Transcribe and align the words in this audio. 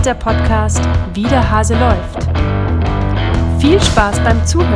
ist 0.00 0.06
der 0.06 0.14
Podcast 0.14 0.80
Wie 1.12 1.24
der 1.24 1.50
Hase 1.50 1.74
läuft. 1.74 2.24
Viel 3.60 3.78
Spaß 3.78 4.18
beim 4.24 4.46
Zuhören. 4.46 4.72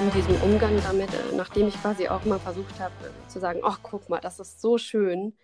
In 0.00 0.10
diesem 0.12 0.36
Umgang 0.42 0.80
damit, 0.82 1.10
äh, 1.12 1.36
nachdem 1.36 1.68
ich 1.68 1.74
quasi 1.74 2.08
auch 2.08 2.24
mal 2.24 2.38
versucht 2.38 2.80
habe 2.80 2.94
äh, 3.02 3.28
zu 3.28 3.38
sagen, 3.38 3.60
ach 3.64 3.80
guck 3.82 4.08
mal, 4.08 4.20
das 4.20 4.40
ist 4.40 4.62
so 4.62 4.78
schön 4.78 5.34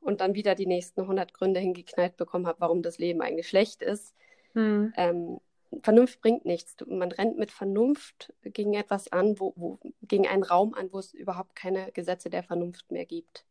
und 0.00 0.20
dann 0.20 0.34
wieder 0.34 0.54
die 0.54 0.66
nächsten 0.66 1.00
100 1.00 1.32
Gründe 1.32 1.60
hingeknallt 1.60 2.18
bekommen 2.18 2.46
habe, 2.46 2.60
warum 2.60 2.82
das 2.82 2.98
Leben 2.98 3.22
eigentlich 3.22 3.48
schlecht 3.48 3.80
ist, 3.80 4.14
hm. 4.52 4.92
ähm, 4.98 5.40
Vernunft 5.82 6.20
bringt 6.20 6.44
nichts. 6.44 6.76
Man 6.86 7.12
rennt 7.12 7.38
mit 7.38 7.52
Vernunft 7.52 8.32
gegen 8.42 8.74
etwas 8.74 9.12
an, 9.12 9.38
wo, 9.38 9.52
wo, 9.56 9.78
gegen 10.02 10.26
einen 10.26 10.42
Raum 10.42 10.74
an, 10.74 10.92
wo 10.92 10.98
es 10.98 11.14
überhaupt 11.14 11.54
keine 11.54 11.92
Gesetze 11.92 12.28
der 12.28 12.42
Vernunft 12.42 12.90
mehr 12.90 13.06
gibt. 13.06 13.44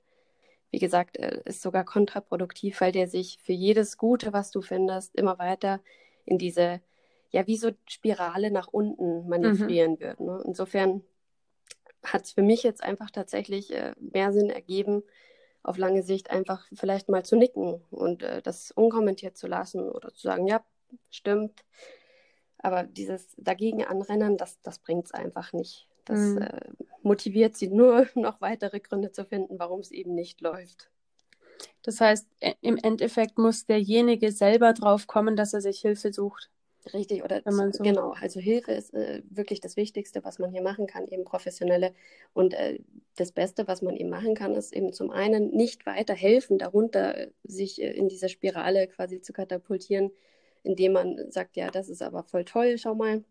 Wie 0.71 0.79
gesagt, 0.79 1.17
äh, 1.17 1.41
ist 1.45 1.61
sogar 1.61 1.85
kontraproduktiv, 1.85 2.81
weil 2.81 2.91
der 2.91 3.07
sich 3.07 3.39
für 3.41 3.53
jedes 3.53 3.97
Gute, 3.97 4.33
was 4.33 4.51
du 4.51 4.61
findest, 4.61 5.15
immer 5.15 5.39
weiter 5.39 5.79
in 6.25 6.37
diese, 6.37 6.81
ja, 7.31 7.47
wie 7.47 7.57
so 7.57 7.71
Spirale 7.87 8.51
nach 8.51 8.67
unten 8.67 9.27
manövrieren 9.27 9.93
mhm. 9.93 9.99
wird. 9.99 10.19
Ne? 10.19 10.43
Insofern 10.45 11.03
hat 12.03 12.25
es 12.25 12.33
für 12.33 12.43
mich 12.43 12.63
jetzt 12.63 12.83
einfach 12.83 13.11
tatsächlich 13.11 13.73
äh, 13.73 13.93
mehr 13.99 14.31
Sinn 14.33 14.49
ergeben, 14.49 15.03
auf 15.63 15.77
lange 15.77 16.03
Sicht 16.03 16.29
einfach 16.31 16.65
vielleicht 16.73 17.09
mal 17.09 17.23
zu 17.23 17.35
nicken 17.35 17.81
und 17.91 18.23
äh, 18.23 18.41
das 18.41 18.71
unkommentiert 18.71 19.37
zu 19.37 19.47
lassen 19.47 19.89
oder 19.89 20.13
zu 20.13 20.21
sagen, 20.21 20.47
ja, 20.47 20.63
stimmt, 21.09 21.63
aber 22.59 22.83
dieses 22.83 23.35
dagegen 23.37 23.83
anrennen, 23.83 24.37
das, 24.37 24.61
das 24.61 24.79
bringt 24.79 25.05
es 25.05 25.11
einfach 25.11 25.53
nicht. 25.53 25.87
Das 26.05 26.19
mhm. 26.19 26.41
äh, 26.41 26.59
motiviert 27.01 27.55
sie 27.55 27.69
nur, 27.69 28.07
noch 28.15 28.41
weitere 28.41 28.79
Gründe 28.79 29.11
zu 29.11 29.25
finden, 29.25 29.59
warum 29.59 29.79
es 29.79 29.91
eben 29.91 30.13
nicht 30.15 30.41
läuft. 30.41 30.89
Das 31.83 32.01
heißt, 32.01 32.27
e, 32.39 32.53
im 32.61 32.77
Endeffekt 32.77 33.37
muss 33.37 33.65
derjenige 33.65 34.31
selber 34.31 34.73
drauf 34.73 35.07
kommen, 35.07 35.35
dass 35.35 35.53
er 35.53 35.61
sich 35.61 35.79
Hilfe 35.79 36.13
sucht. 36.13 36.49
Richtig, 36.93 37.23
oder 37.23 37.41
wenn 37.43 37.55
man 37.55 37.73
so 37.73 37.83
genau, 37.83 38.13
also 38.19 38.39
Hilfe 38.39 38.71
ist 38.71 38.93
äh, 38.93 39.21
wirklich 39.29 39.59
das 39.59 39.75
Wichtigste, 39.75 40.23
was 40.23 40.39
man 40.39 40.51
hier 40.51 40.61
machen 40.61 40.87
kann, 40.87 41.07
eben 41.07 41.25
professionelle. 41.25 41.93
Und 42.33 42.53
äh, 42.53 42.79
das 43.15 43.31
Beste, 43.31 43.67
was 43.67 43.81
man 43.81 43.95
eben 43.95 44.09
machen 44.09 44.33
kann, 44.33 44.55
ist 44.55 44.73
eben 44.73 44.93
zum 44.93 45.11
einen 45.11 45.49
nicht 45.51 45.85
weiter 45.85 46.13
helfen, 46.13 46.57
darunter 46.57 47.27
sich 47.43 47.81
äh, 47.81 47.91
in 47.91 48.07
diese 48.07 48.29
Spirale 48.29 48.87
quasi 48.87 49.21
zu 49.21 49.33
katapultieren, 49.33 50.11
indem 50.63 50.93
man 50.93 51.31
sagt, 51.31 51.55
ja, 51.57 51.69
das 51.69 51.89
ist 51.89 52.01
aber 52.01 52.23
voll 52.23 52.45
toll, 52.45 52.77
schau 52.77 52.95
mal. 52.95 53.23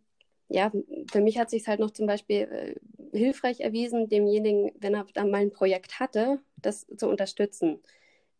Ja, 0.49 0.73
für 1.13 1.21
mich 1.21 1.39
hat 1.39 1.51
sich 1.51 1.67
halt 1.69 1.79
noch 1.79 1.91
zum 1.91 2.07
Beispiel 2.07 2.37
äh, 2.37 2.75
hilfreich 3.17 3.61
erwiesen, 3.61 4.09
demjenigen, 4.09 4.73
wenn 4.79 4.95
er 4.95 5.07
dann 5.13 5.31
mal 5.31 5.43
ein 5.43 5.53
Projekt 5.53 6.01
hatte, 6.01 6.41
das 6.57 6.87
zu 6.97 7.09
unterstützen, 7.09 7.81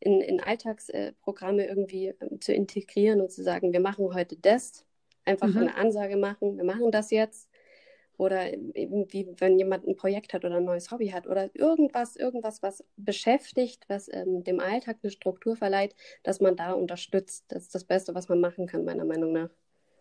in, 0.01 0.21
in 0.21 0.41
Alltagsprogramme 0.41 1.65
äh, 1.65 1.69
irgendwie 1.69 2.07
äh, 2.09 2.39
zu 2.41 2.53
integrieren 2.55 3.21
und 3.21 3.31
zu 3.31 3.43
sagen, 3.43 3.73
wir 3.73 3.81
machen 3.81 4.15
heute 4.15 4.37
das, 4.37 4.87
einfach 5.25 5.49
mhm. 5.49 5.59
eine 5.59 5.75
Ansage 5.77 6.17
machen, 6.17 6.57
wir 6.57 6.65
machen 6.65 6.91
das 6.91 7.11
jetzt 7.11 7.48
oder 8.19 8.53
irgendwie, 8.53 9.29
wenn 9.39 9.59
jemand 9.59 9.87
ein 9.87 9.97
Projekt 9.97 10.35
hat 10.35 10.45
oder 10.45 10.57
ein 10.57 10.65
neues 10.65 10.91
Hobby 10.91 11.09
hat 11.09 11.27
oder 11.27 11.49
irgendwas, 11.55 12.17
irgendwas, 12.17 12.63
was 12.63 12.85
beschäftigt, 12.97 13.85
was 13.89 14.13
ähm, 14.13 14.43
dem 14.43 14.61
Alltag 14.61 14.99
eine 15.03 15.13
Struktur 15.13 15.57
verleiht, 15.57 15.95
dass 16.25 16.41
man 16.41 16.57
da 16.57 16.73
unterstützt. 16.73 17.45
Das 17.49 17.63
ist 17.63 17.75
das 17.75 17.85
Beste, 17.85 18.15
was 18.15 18.29
man 18.29 18.41
machen 18.41 18.67
kann, 18.67 18.85
meiner 18.85 19.05
Meinung 19.05 19.33
nach. 19.33 19.51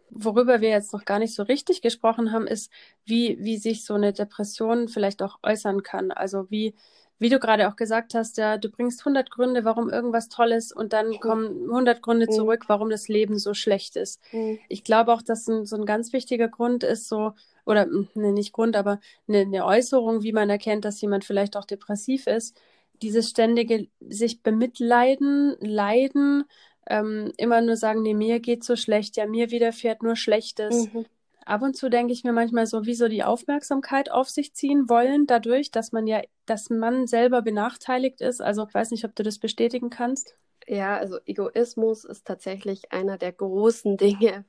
Worüber 0.09 0.61
wir 0.61 0.69
jetzt 0.69 0.93
noch 0.93 1.05
gar 1.05 1.19
nicht 1.19 1.35
so 1.35 1.43
richtig 1.43 1.81
gesprochen 1.81 2.31
haben, 2.31 2.47
ist, 2.47 2.71
wie, 3.05 3.37
wie 3.39 3.57
sich 3.57 3.85
so 3.85 3.93
eine 3.93 4.13
Depression 4.13 4.87
vielleicht 4.87 5.21
auch 5.21 5.37
äußern 5.43 5.83
kann. 5.83 6.11
Also 6.11 6.49
wie, 6.49 6.73
wie 7.19 7.29
du 7.29 7.39
gerade 7.39 7.67
auch 7.67 7.75
gesagt 7.75 8.15
hast, 8.15 8.37
ja, 8.37 8.57
du 8.57 8.69
bringst 8.69 9.01
100 9.01 9.29
Gründe, 9.29 9.63
warum 9.63 9.89
irgendwas 9.89 10.29
toll 10.29 10.53
ist 10.53 10.71
und 10.71 10.93
dann 10.93 11.09
mhm. 11.09 11.19
kommen 11.19 11.63
100 11.69 12.01
Gründe 12.01 12.27
mhm. 12.27 12.31
zurück, 12.31 12.63
warum 12.67 12.89
das 12.89 13.09
Leben 13.09 13.37
so 13.37 13.53
schlecht 13.53 13.95
ist. 13.95 14.21
Mhm. 14.31 14.57
Ich 14.69 14.83
glaube 14.83 15.13
auch, 15.13 15.21
dass 15.21 15.47
ein, 15.47 15.65
so 15.65 15.75
ein 15.75 15.85
ganz 15.85 16.13
wichtiger 16.13 16.47
Grund 16.47 16.83
ist, 16.83 17.07
so 17.07 17.33
oder 17.67 17.85
ne, 17.85 18.31
nicht 18.31 18.53
Grund, 18.53 18.75
aber 18.75 18.99
eine, 19.27 19.39
eine 19.39 19.65
Äußerung, 19.65 20.23
wie 20.23 20.31
man 20.31 20.49
erkennt, 20.49 20.85
dass 20.85 21.01
jemand 21.01 21.25
vielleicht 21.25 21.57
auch 21.57 21.65
depressiv 21.65 22.27
ist, 22.27 22.59
dieses 23.01 23.29
ständige 23.29 23.87
sich 23.99 24.41
bemitleiden, 24.41 25.55
leiden, 25.59 26.45
ähm, 26.89 27.31
immer 27.37 27.61
nur 27.61 27.75
sagen, 27.75 28.01
nee, 28.01 28.13
mir 28.13 28.39
geht 28.39 28.63
so 28.63 28.75
schlecht, 28.75 29.17
ja, 29.17 29.27
mir 29.27 29.51
widerfährt 29.51 30.01
nur 30.01 30.15
Schlechtes. 30.15 30.91
Mhm. 30.91 31.05
Ab 31.45 31.61
und 31.61 31.75
zu 31.75 31.89
denke 31.89 32.11
ich 32.11 32.23
mir 32.23 32.33
manchmal 32.33 32.65
so, 32.65 32.85
wie 32.85 32.95
so 32.95 33.07
die 33.07 33.23
Aufmerksamkeit 33.23 34.11
auf 34.11 34.29
sich 34.29 34.53
ziehen 34.53 34.89
wollen, 34.89 35.27
dadurch, 35.27 35.71
dass 35.71 35.91
man 35.91 36.07
ja, 36.07 36.21
dass 36.45 36.69
man 36.69 37.07
selber 37.07 37.41
benachteiligt 37.41 38.21
ist. 38.21 38.41
Also 38.41 38.65
ich 38.67 38.73
weiß 38.73 38.91
nicht, 38.91 39.05
ob 39.05 39.15
du 39.15 39.23
das 39.23 39.39
bestätigen 39.39 39.89
kannst. 39.89 40.35
Ja, 40.67 40.97
also 40.97 41.19
Egoismus 41.25 42.03
ist 42.03 42.25
tatsächlich 42.25 42.91
einer 42.91 43.17
der 43.17 43.31
großen 43.31 43.95
Dinge, 43.95 44.43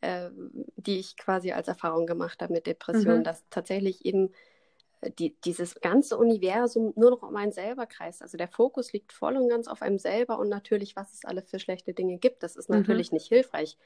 äh, 0.00 0.30
die 0.76 0.98
ich 0.98 1.16
quasi 1.16 1.52
als 1.52 1.68
Erfahrung 1.68 2.06
gemacht 2.06 2.40
habe 2.42 2.52
mit 2.52 2.66
Depressionen, 2.66 3.20
mhm. 3.20 3.24
dass 3.24 3.44
tatsächlich 3.50 4.04
eben 4.04 4.32
äh, 5.00 5.10
die, 5.10 5.36
dieses 5.42 5.80
ganze 5.80 6.16
Universum 6.16 6.92
nur 6.96 7.10
noch 7.10 7.22
um 7.22 7.36
einen 7.36 7.52
selber 7.52 7.86
kreist. 7.86 8.22
Also 8.22 8.38
der 8.38 8.48
Fokus 8.48 8.92
liegt 8.92 9.12
voll 9.12 9.36
und 9.36 9.48
ganz 9.48 9.68
auf 9.68 9.82
einem 9.82 9.98
selber 9.98 10.38
und 10.38 10.48
natürlich, 10.48 10.96
was 10.96 11.12
es 11.12 11.24
alle 11.24 11.42
für 11.42 11.58
schlechte 11.58 11.92
Dinge 11.92 12.18
gibt. 12.18 12.42
Das 12.42 12.56
ist 12.56 12.70
mhm. 12.70 12.76
natürlich 12.76 13.12
nicht 13.12 13.28
hilfreich, 13.28 13.76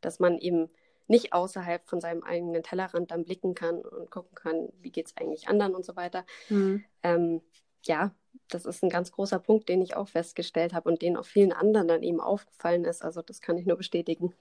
dass 0.00 0.18
man 0.18 0.38
eben 0.38 0.68
nicht 1.08 1.32
außerhalb 1.32 1.86
von 1.88 2.00
seinem 2.00 2.22
eigenen 2.22 2.62
Tellerrand 2.62 3.10
dann 3.10 3.24
blicken 3.24 3.54
kann 3.54 3.80
und 3.80 4.10
gucken 4.10 4.34
kann, 4.34 4.68
wie 4.80 4.90
geht 4.90 5.06
es 5.06 5.16
eigentlich 5.16 5.48
anderen 5.48 5.74
und 5.74 5.84
so 5.84 5.96
weiter. 5.96 6.24
Mhm. 6.48 6.84
Ähm, 7.02 7.40
ja, 7.84 8.14
das 8.48 8.66
ist 8.66 8.82
ein 8.82 8.90
ganz 8.90 9.12
großer 9.12 9.38
Punkt, 9.38 9.68
den 9.68 9.82
ich 9.82 9.96
auch 9.96 10.08
festgestellt 10.08 10.72
habe 10.74 10.88
und 10.88 11.02
den 11.02 11.16
auch 11.16 11.24
vielen 11.24 11.52
anderen 11.52 11.88
dann 11.88 12.02
eben 12.02 12.20
aufgefallen 12.20 12.84
ist. 12.84 13.02
Also 13.02 13.22
das 13.22 13.40
kann 13.40 13.58
ich 13.58 13.66
nur 13.66 13.76
bestätigen 13.76 14.34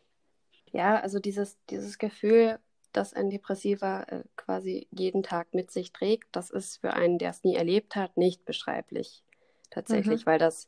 ja, 0.72 1.00
also 1.00 1.20
dieses, 1.20 1.58
dieses 1.70 1.98
Gefühl, 1.98 2.59
dass 2.94 3.14
ein 3.14 3.30
Depressiver 3.30 4.06
äh, 4.12 4.24
quasi 4.36 4.88
jeden 4.92 5.24
Tag 5.24 5.54
mit 5.54 5.72
sich 5.72 5.94
trägt, 5.94 6.36
das 6.36 6.50
ist 6.50 6.78
für 6.82 6.94
einen, 6.94 7.18
der 7.18 7.30
es 7.30 7.44
nie 7.44 7.56
erlebt 7.56 7.96
hat, 7.96 8.18
nicht 8.18 8.46
beschreiblich. 8.46 9.24
Tatsächlich, 9.70 10.26
mhm. 10.26 10.30
weil 10.30 10.40
das 10.40 10.68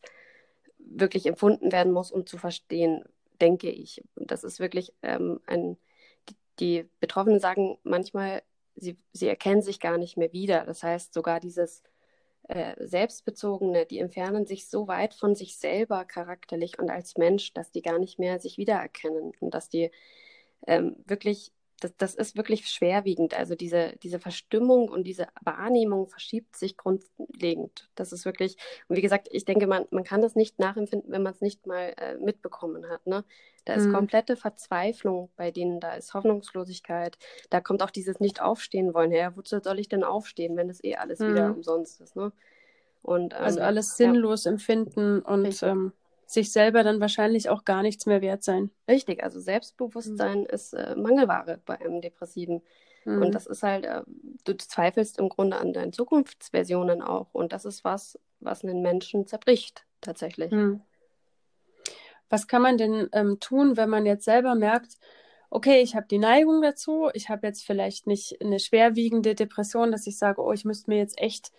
wirklich 0.78 1.26
empfunden 1.26 1.72
werden 1.72 1.92
muss, 1.92 2.12
um 2.12 2.26
zu 2.26 2.38
verstehen, 2.38 3.04
denke 3.42 3.70
ich. 3.70 4.04
Das 4.16 4.44
ist 4.44 4.60
wirklich 4.60 4.94
ähm, 5.02 5.42
ein, 5.46 5.78
die, 6.30 6.36
die 6.60 6.90
Betroffenen 7.00 7.40
sagen 7.40 7.78
manchmal, 7.84 8.44
sie, 8.76 8.98
sie 9.12 9.28
erkennen 9.28 9.62
sich 9.62 9.80
gar 9.80 9.98
nicht 9.98 10.18
mehr 10.18 10.32
wieder. 10.32 10.66
Das 10.66 10.84
heißt, 10.84 11.14
sogar 11.14 11.40
dieses 11.40 11.84
äh, 12.50 12.76
Selbstbezogene, 12.86 13.86
die 13.86 14.00
entfernen 14.00 14.46
sich 14.46 14.68
so 14.68 14.88
weit 14.88 15.14
von 15.14 15.36
sich 15.36 15.58
selber 15.58 16.06
charakterlich 16.06 16.80
und 16.80 16.90
als 16.90 17.18
Mensch, 17.18 17.54
dass 17.54 17.72
die 17.72 17.82
gar 17.82 18.00
nicht 18.00 18.20
mehr 18.20 18.40
sich 18.40 18.58
wiedererkennen 18.58 19.32
und 19.40 19.54
dass 19.54 19.70
die 19.70 19.92
ähm, 20.68 20.96
wirklich 21.06 21.52
das, 21.84 21.96
das 21.98 22.16
ist 22.16 22.38
wirklich 22.38 22.70
schwerwiegend. 22.70 23.34
Also 23.34 23.56
diese, 23.56 23.94
diese 24.02 24.20
Verstimmung 24.20 24.88
und 24.90 25.04
diese 25.06 25.28
Wahrnehmung 25.44 26.08
verschiebt 26.08 26.56
sich 26.56 26.78
grundlegend. 26.78 27.90
Das 27.96 28.12
ist 28.12 28.26
wirklich, 28.26 28.58
und 28.88 28.96
wie 28.96 29.02
gesagt, 29.02 29.28
ich 29.32 29.46
denke, 29.46 29.68
man, 29.68 29.86
man 29.92 30.04
kann 30.04 30.22
das 30.22 30.36
nicht 30.36 30.60
nachempfinden, 30.60 31.12
wenn 31.12 31.24
man 31.24 31.34
es 31.34 31.42
nicht 31.42 31.68
mal 31.68 31.94
äh, 31.98 32.16
mitbekommen 32.18 32.90
hat. 32.90 33.06
Ne? 33.06 33.24
Da 33.66 33.74
ist 33.74 33.88
mhm. 33.88 33.94
komplette 33.94 34.36
Verzweiflung 34.36 35.30
bei 35.36 35.52
denen, 35.52 35.80
da 35.80 35.96
ist 35.96 36.14
Hoffnungslosigkeit, 36.14 37.18
da 37.50 37.62
kommt 37.62 37.84
auch 37.84 37.92
dieses 37.92 38.20
Nicht-Aufstehen 38.20 38.94
wollen 38.94 39.12
her. 39.12 39.34
Wozu 39.36 39.60
soll 39.60 39.80
ich 39.80 39.90
denn 39.90 40.04
aufstehen, 40.04 40.56
wenn 40.56 40.70
es 40.70 40.84
eh 40.84 40.96
alles 40.96 41.20
mhm. 41.20 41.30
wieder 41.30 41.52
umsonst 41.52 42.02
ist? 42.02 42.16
Ne? 42.16 42.32
Und, 43.02 43.34
also 43.34 43.40
ähm, 43.40 43.46
also 43.46 43.60
alles 43.62 43.98
sinnlos 43.98 44.46
ja. 44.46 44.52
empfinden 44.52 45.22
und 45.22 45.62
ähm, 45.64 45.92
sich 46.26 46.52
selber 46.52 46.84
dann 46.84 47.00
wahrscheinlich 47.00 47.50
auch 47.50 47.66
gar 47.66 47.82
nichts 47.82 48.06
mehr 48.06 48.22
wert 48.22 48.44
sein. 48.44 48.72
Richtig, 48.88 49.24
also 49.24 49.40
Selbstbewusstsein 49.40 50.42
mhm. 50.42 50.46
ist 50.46 50.74
äh, 50.74 50.96
Mangelware 50.96 51.60
bei 51.66 51.80
einem 51.80 52.02
Depressiven. 52.02 52.62
Mhm. 53.06 53.22
Und 53.22 53.36
das 53.36 53.46
ist 53.46 53.64
halt, 53.64 53.86
äh, 53.86 54.02
du 54.44 54.58
zweifelst 54.58 55.20
im 55.20 55.30
Grunde 55.30 55.58
an 55.58 55.74
deinen 55.74 55.94
Zukunftsversionen 55.94 57.02
auch. 57.02 57.34
Und 57.34 57.54
das 57.54 57.66
ist 57.66 57.84
was, 57.84 58.20
was 58.40 58.64
einen 58.64 58.82
Menschen 58.82 59.28
zerbricht, 59.28 59.86
tatsächlich. 60.02 60.52
Mhm. 60.52 60.82
Was 62.30 62.48
kann 62.48 62.62
man 62.62 62.78
denn 62.78 63.10
ähm, 63.12 63.40
tun, 63.40 63.78
wenn 63.78 63.90
man 63.90 64.06
jetzt 64.06 64.26
selber 64.26 64.56
merkt, 64.56 64.98
okay, 65.50 65.82
ich 65.82 65.96
habe 65.96 66.08
die 66.10 66.18
Neigung 66.18 66.64
dazu, 66.64 67.10
ich 67.14 67.30
habe 67.30 67.46
jetzt 67.46 67.64
vielleicht 67.64 68.08
nicht 68.08 68.42
eine 68.42 68.60
schwerwiegende 68.60 69.36
Depression, 69.36 69.92
dass 69.92 70.08
ich 70.08 70.18
sage, 70.18 70.42
oh, 70.42 70.52
ich 70.52 70.66
müsste 70.66 70.90
mir 70.90 70.98
jetzt 70.98 71.20
echt 71.20 71.52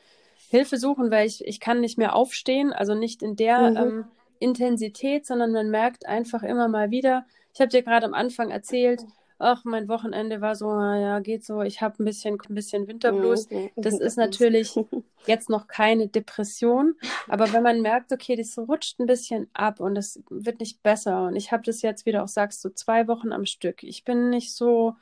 Hilfe 0.50 0.78
suchen, 0.78 1.12
weil 1.12 1.28
ich, 1.28 1.46
ich 1.46 1.60
kann 1.60 1.80
nicht 1.80 1.96
mehr 1.96 2.16
aufstehen, 2.16 2.72
also 2.72 2.94
nicht 2.94 3.22
in 3.22 3.36
der 3.36 3.70
mhm. 3.70 3.76
ähm, 3.76 4.04
Intensität, 4.38 5.26
sondern 5.26 5.52
man 5.52 5.70
merkt 5.70 6.06
einfach 6.06 6.42
immer 6.42 6.68
mal 6.68 6.90
wieder. 6.90 7.26
Ich 7.52 7.60
habe 7.60 7.70
dir 7.70 7.82
gerade 7.82 8.06
am 8.06 8.14
Anfang 8.14 8.50
erzählt, 8.50 9.04
ach, 9.38 9.64
mein 9.64 9.88
Wochenende 9.88 10.40
war 10.40 10.54
so, 10.54 10.68
ja, 10.70 11.18
geht 11.20 11.44
so, 11.44 11.62
ich 11.62 11.82
habe 11.82 12.02
ein 12.02 12.04
bisschen, 12.04 12.38
ein 12.48 12.54
bisschen 12.54 12.86
Winterblues. 12.86 13.50
Mhm. 13.50 13.70
Das 13.76 13.98
ist 13.98 14.16
natürlich 14.16 14.74
jetzt 15.26 15.50
noch 15.50 15.66
keine 15.66 16.08
Depression, 16.08 16.94
aber 17.28 17.52
wenn 17.52 17.62
man 17.62 17.82
merkt, 17.82 18.12
okay, 18.12 18.36
das 18.36 18.56
rutscht 18.58 18.98
ein 19.00 19.06
bisschen 19.06 19.48
ab 19.52 19.80
und 19.80 19.96
es 19.96 20.22
wird 20.30 20.60
nicht 20.60 20.82
besser 20.82 21.26
und 21.26 21.36
ich 21.36 21.52
habe 21.52 21.62
das 21.62 21.82
jetzt, 21.82 22.06
wie 22.06 22.12
du 22.12 22.22
auch 22.22 22.28
sagst, 22.28 22.62
so 22.62 22.70
zwei 22.70 23.08
Wochen 23.08 23.32
am 23.32 23.46
Stück. 23.46 23.82
Ich 23.82 24.04
bin 24.04 24.30
nicht 24.30 24.54
so 24.54 24.94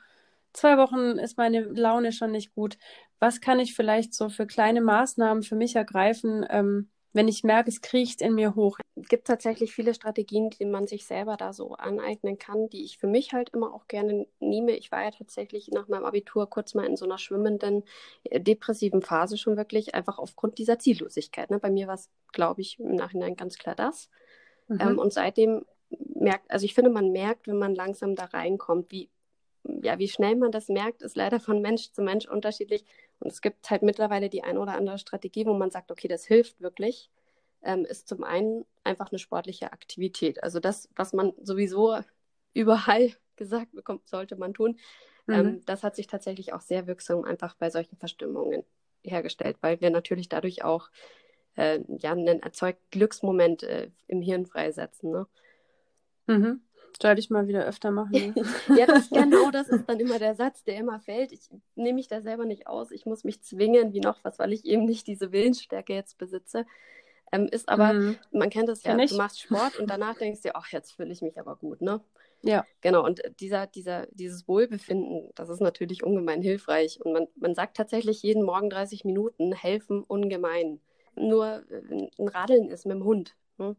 zwei 0.53 0.77
Wochen 0.77 1.17
ist 1.17 1.37
meine 1.37 1.61
Laune 1.61 2.11
schon 2.11 2.31
nicht 2.31 2.53
gut. 2.53 2.77
Was 3.19 3.41
kann 3.41 3.59
ich 3.59 3.75
vielleicht 3.75 4.13
so 4.13 4.29
für 4.29 4.45
kleine 4.45 4.81
Maßnahmen 4.81 5.43
für 5.43 5.55
mich 5.55 5.75
ergreifen, 5.75 6.45
ähm, 6.49 6.89
wenn 7.13 7.27
ich 7.27 7.43
merke, 7.43 7.69
es 7.69 7.81
kriecht 7.81 8.21
in 8.21 8.33
mir 8.33 8.55
hoch. 8.55 8.79
Es 8.95 9.07
gibt 9.07 9.27
tatsächlich 9.27 9.73
viele 9.73 9.93
Strategien, 9.93 10.49
die 10.49 10.65
man 10.65 10.87
sich 10.87 11.05
selber 11.05 11.37
da 11.37 11.53
so 11.53 11.73
aneignen 11.73 12.39
kann, 12.39 12.69
die 12.69 12.83
ich 12.83 12.97
für 12.97 13.07
mich 13.07 13.33
halt 13.33 13.49
immer 13.49 13.73
auch 13.73 13.87
gerne 13.87 14.27
nehme. 14.39 14.71
Ich 14.71 14.91
war 14.91 15.03
ja 15.03 15.11
tatsächlich 15.11 15.69
nach 15.69 15.87
meinem 15.87 16.05
Abitur 16.05 16.49
kurz 16.49 16.73
mal 16.73 16.85
in 16.85 16.97
so 16.97 17.05
einer 17.05 17.19
schwimmenden, 17.19 17.83
äh, 18.23 18.41
depressiven 18.41 19.01
Phase 19.01 19.37
schon 19.37 19.57
wirklich, 19.57 19.93
einfach 19.93 20.17
aufgrund 20.17 20.57
dieser 20.57 20.79
Ziellosigkeit. 20.79 21.51
Ne? 21.51 21.59
Bei 21.59 21.69
mir 21.69 21.87
war 21.87 21.95
es, 21.95 22.09
glaube 22.31 22.61
ich, 22.61 22.79
im 22.79 22.95
Nachhinein 22.95 23.35
ganz 23.35 23.57
klar 23.57 23.75
das. 23.75 24.09
Mhm. 24.67 24.79
Ähm, 24.81 24.99
und 24.99 25.13
seitdem 25.13 25.65
merkt, 26.15 26.49
also 26.49 26.65
ich 26.65 26.73
finde, 26.73 26.89
man 26.89 27.11
merkt, 27.11 27.47
wenn 27.47 27.57
man 27.57 27.75
langsam 27.75 28.15
da 28.15 28.25
reinkommt, 28.25 28.91
wie, 28.91 29.09
ja, 29.63 29.99
wie 29.99 30.07
schnell 30.07 30.35
man 30.35 30.51
das 30.51 30.67
merkt, 30.67 31.03
ist 31.03 31.15
leider 31.15 31.39
von 31.39 31.61
Mensch 31.61 31.91
zu 31.91 32.01
Mensch 32.01 32.27
unterschiedlich. 32.27 32.83
Und 33.23 33.31
es 33.31 33.41
gibt 33.41 33.69
halt 33.69 33.83
mittlerweile 33.83 34.29
die 34.29 34.43
ein 34.43 34.57
oder 34.57 34.73
andere 34.73 34.97
Strategie, 34.97 35.45
wo 35.45 35.53
man 35.53 35.71
sagt, 35.71 35.91
okay, 35.91 36.09
das 36.09 36.25
hilft 36.25 36.59
wirklich, 36.59 37.09
ähm, 37.61 37.85
ist 37.85 38.07
zum 38.07 38.23
einen 38.25 38.65
einfach 38.83 39.11
eine 39.11 39.19
sportliche 39.19 39.71
Aktivität. 39.71 40.43
Also 40.43 40.59
das, 40.59 40.89
was 40.95 41.13
man 41.13 41.31
sowieso 41.41 41.97
überall 42.53 43.11
gesagt 43.37 43.71
bekommt, 43.71 44.07
sollte 44.09 44.35
man 44.35 44.53
tun. 44.53 44.77
Mhm. 45.27 45.33
Ähm, 45.33 45.61
das 45.65 45.83
hat 45.83 45.95
sich 45.95 46.07
tatsächlich 46.07 46.51
auch 46.51 46.61
sehr 46.61 46.85
wirksam 46.85 47.23
einfach 47.23 47.55
bei 47.55 47.69
solchen 47.69 47.95
Verstimmungen 47.95 48.65
hergestellt, 49.03 49.57
weil 49.61 49.79
wir 49.79 49.89
natürlich 49.89 50.27
dadurch 50.27 50.65
auch 50.65 50.89
äh, 51.55 51.79
ja, 51.99 52.11
einen 52.11 52.41
erzeugt 52.41 52.91
Glücksmoment 52.91 53.63
äh, 53.63 53.89
im 54.07 54.21
Hirn 54.21 54.45
freisetzen. 54.45 55.11
Ne? 55.11 55.27
Mhm. 56.27 56.61
Sollte 57.01 57.19
ich 57.19 57.29
mal 57.29 57.47
wieder 57.47 57.65
öfter 57.65 57.91
machen. 57.91 58.11
Ne? 58.11 58.33
ja, 58.77 58.85
das, 58.85 59.09
genau 59.09 59.51
das 59.51 59.67
ist 59.69 59.89
dann 59.89 59.99
immer 59.99 60.19
der 60.19 60.35
Satz, 60.35 60.63
der 60.63 60.77
immer 60.77 60.99
fällt. 60.99 61.31
Ich 61.31 61.49
nehme 61.75 61.95
mich 61.95 62.07
da 62.07 62.21
selber 62.21 62.45
nicht 62.45 62.67
aus. 62.67 62.91
Ich 62.91 63.05
muss 63.05 63.23
mich 63.23 63.41
zwingen, 63.41 63.93
wie 63.93 63.99
noch 63.99 64.23
was, 64.23 64.39
weil 64.39 64.53
ich 64.53 64.65
eben 64.65 64.85
nicht 64.85 65.07
diese 65.07 65.31
Willensstärke 65.31 65.93
jetzt 65.93 66.17
besitze. 66.17 66.65
Ähm, 67.31 67.47
ist 67.49 67.67
aber, 67.67 67.93
mhm. 67.93 68.17
man 68.31 68.49
kennt 68.49 68.69
das 68.69 68.83
ja, 68.83 68.95
du 68.95 69.17
machst 69.17 69.41
Sport 69.41 69.79
und 69.79 69.89
danach 69.89 70.17
denkst 70.17 70.41
du, 70.41 70.55
ach, 70.55 70.71
jetzt 70.71 70.91
fühle 70.91 71.11
ich 71.11 71.23
mich 71.23 71.39
aber 71.39 71.55
gut, 71.55 71.81
ne? 71.81 71.99
Ja. 72.43 72.65
Genau, 72.81 73.03
und 73.05 73.21
dieser, 73.39 73.67
dieser, 73.67 74.05
dieses 74.11 74.47
Wohlbefinden, 74.47 75.29
das 75.33 75.49
ist 75.49 75.61
natürlich 75.61 76.03
ungemein 76.03 76.41
hilfreich. 76.41 76.99
Und 77.01 77.13
man, 77.13 77.27
man 77.35 77.55
sagt 77.55 77.77
tatsächlich 77.77 78.21
jeden 78.21 78.43
Morgen 78.43 78.69
30 78.69 79.05
Minuten 79.05 79.53
helfen 79.53 80.03
ungemein. 80.03 80.79
Nur 81.15 81.63
äh, 81.71 82.09
ein 82.19 82.27
Radeln 82.27 82.69
ist 82.69 82.85
mit 82.85 82.95
dem 82.95 83.05
Hund. 83.05 83.35
Ne? 83.57 83.75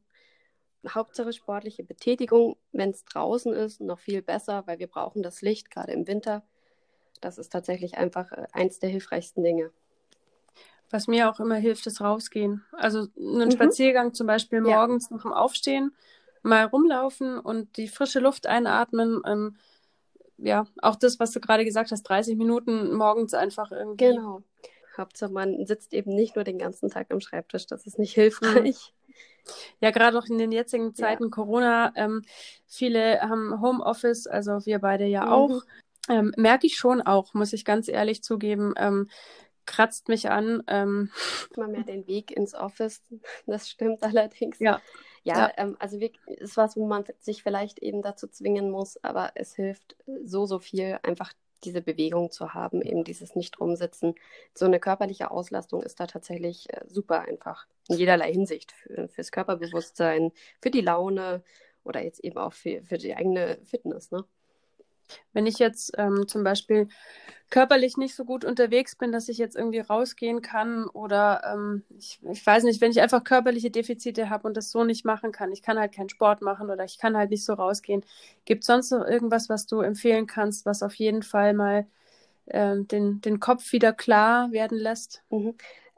Hauptsache 0.88 1.32
sportliche 1.32 1.84
Betätigung, 1.84 2.56
wenn 2.72 2.90
es 2.90 3.04
draußen 3.04 3.52
ist, 3.52 3.80
noch 3.80 3.98
viel 3.98 4.22
besser, 4.22 4.62
weil 4.66 4.78
wir 4.78 4.86
brauchen 4.86 5.22
das 5.22 5.42
Licht, 5.42 5.70
gerade 5.70 5.92
im 5.92 6.06
Winter. 6.06 6.42
Das 7.20 7.38
ist 7.38 7.50
tatsächlich 7.50 7.96
einfach 7.96 8.32
äh, 8.32 8.46
eins 8.52 8.78
der 8.78 8.90
hilfreichsten 8.90 9.42
Dinge. 9.42 9.70
Was 10.90 11.08
mir 11.08 11.30
auch 11.30 11.40
immer 11.40 11.56
hilft, 11.56 11.86
ist 11.86 12.00
rausgehen. 12.00 12.62
Also 12.72 13.08
einen 13.16 13.48
mhm. 13.48 13.52
Spaziergang 13.52 14.14
zum 14.14 14.26
Beispiel 14.26 14.60
morgens 14.60 15.08
ja. 15.10 15.16
nach 15.16 15.22
dem 15.22 15.32
Aufstehen, 15.32 15.92
mal 16.42 16.64
rumlaufen 16.64 17.38
und 17.38 17.76
die 17.76 17.88
frische 17.88 18.20
Luft 18.20 18.46
einatmen. 18.46 19.22
Ähm, 19.26 19.56
ja, 20.38 20.66
auch 20.82 20.96
das, 20.96 21.18
was 21.18 21.32
du 21.32 21.40
gerade 21.40 21.64
gesagt 21.64 21.90
hast, 21.90 22.02
30 22.02 22.36
Minuten 22.36 22.94
morgens 22.94 23.34
einfach 23.34 23.72
irgendwie. 23.72 24.04
Genau. 24.04 24.42
Hauptsache, 24.96 25.32
man 25.32 25.66
sitzt 25.66 25.92
eben 25.92 26.14
nicht 26.14 26.36
nur 26.36 26.44
den 26.44 26.58
ganzen 26.58 26.90
Tag 26.90 27.08
am 27.10 27.20
Schreibtisch. 27.20 27.66
Das 27.66 27.86
ist 27.86 27.98
nicht 27.98 28.14
hilfreich. 28.14 28.92
Ja, 29.80 29.90
gerade 29.90 30.18
auch 30.18 30.26
in 30.26 30.38
den 30.38 30.52
jetzigen 30.52 30.94
Zeiten 30.94 31.24
ja. 31.24 31.30
Corona, 31.30 31.92
ähm, 31.96 32.22
viele 32.66 33.20
haben 33.20 33.60
Homeoffice, 33.60 34.26
also 34.26 34.64
wir 34.64 34.78
beide 34.78 35.04
ja 35.04 35.26
mhm. 35.26 35.32
auch. 35.32 35.62
Ähm, 36.08 36.32
merke 36.36 36.66
ich 36.66 36.76
schon 36.76 37.00
auch, 37.02 37.34
muss 37.34 37.52
ich 37.52 37.64
ganz 37.64 37.88
ehrlich 37.88 38.22
zugeben, 38.22 38.74
ähm, 38.76 39.08
kratzt 39.66 40.08
mich 40.08 40.30
an. 40.30 40.62
Ähm. 40.66 41.10
Immer 41.56 41.68
mehr 41.68 41.82
den 41.82 42.06
Weg 42.06 42.30
ins 42.30 42.54
Office, 42.54 43.02
das 43.46 43.68
stimmt 43.68 44.02
allerdings. 44.02 44.58
Ja. 44.58 44.80
Ja, 45.22 45.38
ja. 45.38 45.52
Ähm, 45.56 45.76
also 45.78 45.98
es 45.98 46.10
ist 46.26 46.56
was, 46.58 46.76
wo 46.76 46.86
man 46.86 47.04
sich 47.18 47.42
vielleicht 47.42 47.78
eben 47.78 48.02
dazu 48.02 48.28
zwingen 48.28 48.70
muss, 48.70 49.02
aber 49.02 49.32
es 49.34 49.54
hilft 49.54 49.96
so, 50.22 50.44
so 50.44 50.58
viel, 50.58 50.98
einfach 51.02 51.32
diese 51.64 51.82
Bewegung 51.82 52.30
zu 52.30 52.54
haben, 52.54 52.82
eben 52.82 53.04
dieses 53.04 53.34
Nicht-Rumsitzen. 53.34 54.14
So 54.54 54.66
eine 54.66 54.80
körperliche 54.80 55.30
Auslastung 55.30 55.82
ist 55.82 56.00
da 56.00 56.06
tatsächlich 56.06 56.72
äh, 56.72 56.82
super 56.86 57.22
einfach. 57.22 57.66
In 57.88 57.96
jederlei 57.96 58.32
Hinsicht. 58.32 58.72
Für, 58.72 59.08
fürs 59.08 59.32
Körperbewusstsein, 59.32 60.32
für 60.60 60.70
die 60.70 60.80
Laune 60.80 61.42
oder 61.84 62.02
jetzt 62.02 62.20
eben 62.20 62.38
auch 62.38 62.52
für, 62.52 62.82
für 62.82 62.98
die 62.98 63.14
eigene 63.14 63.58
Fitness. 63.64 64.10
Ne? 64.10 64.24
Wenn 65.32 65.46
ich 65.46 65.58
jetzt 65.58 65.92
ähm, 65.98 66.26
zum 66.28 66.44
Beispiel 66.44 66.88
körperlich 67.50 67.96
nicht 67.96 68.14
so 68.14 68.24
gut 68.24 68.44
unterwegs 68.44 68.96
bin, 68.96 69.12
dass 69.12 69.28
ich 69.28 69.38
jetzt 69.38 69.56
irgendwie 69.56 69.80
rausgehen 69.80 70.42
kann 70.42 70.86
oder 70.86 71.42
ähm, 71.54 71.84
ich, 71.98 72.18
ich 72.30 72.44
weiß 72.44 72.64
nicht, 72.64 72.80
wenn 72.80 72.90
ich 72.90 73.00
einfach 73.00 73.22
körperliche 73.24 73.70
Defizite 73.70 74.30
habe 74.30 74.46
und 74.48 74.56
das 74.56 74.70
so 74.70 74.84
nicht 74.84 75.04
machen 75.04 75.32
kann, 75.32 75.52
ich 75.52 75.62
kann 75.62 75.78
halt 75.78 75.92
keinen 75.92 76.08
Sport 76.08 76.42
machen 76.42 76.70
oder 76.70 76.84
ich 76.84 76.98
kann 76.98 77.16
halt 77.16 77.30
nicht 77.30 77.44
so 77.44 77.52
rausgehen. 77.54 78.04
Gibt 78.44 78.62
es 78.64 78.66
sonst 78.66 78.90
noch 78.90 79.04
irgendwas, 79.06 79.48
was 79.48 79.66
du 79.66 79.80
empfehlen 79.80 80.26
kannst, 80.26 80.66
was 80.66 80.82
auf 80.82 80.94
jeden 80.96 81.22
Fall 81.22 81.54
mal 81.54 81.86
ähm, 82.48 82.88
den, 82.88 83.20
den 83.20 83.40
Kopf 83.40 83.72
wieder 83.72 83.92
klar 83.92 84.52
werden 84.52 84.78
lässt? 84.78 85.22
Mhm. 85.30 85.54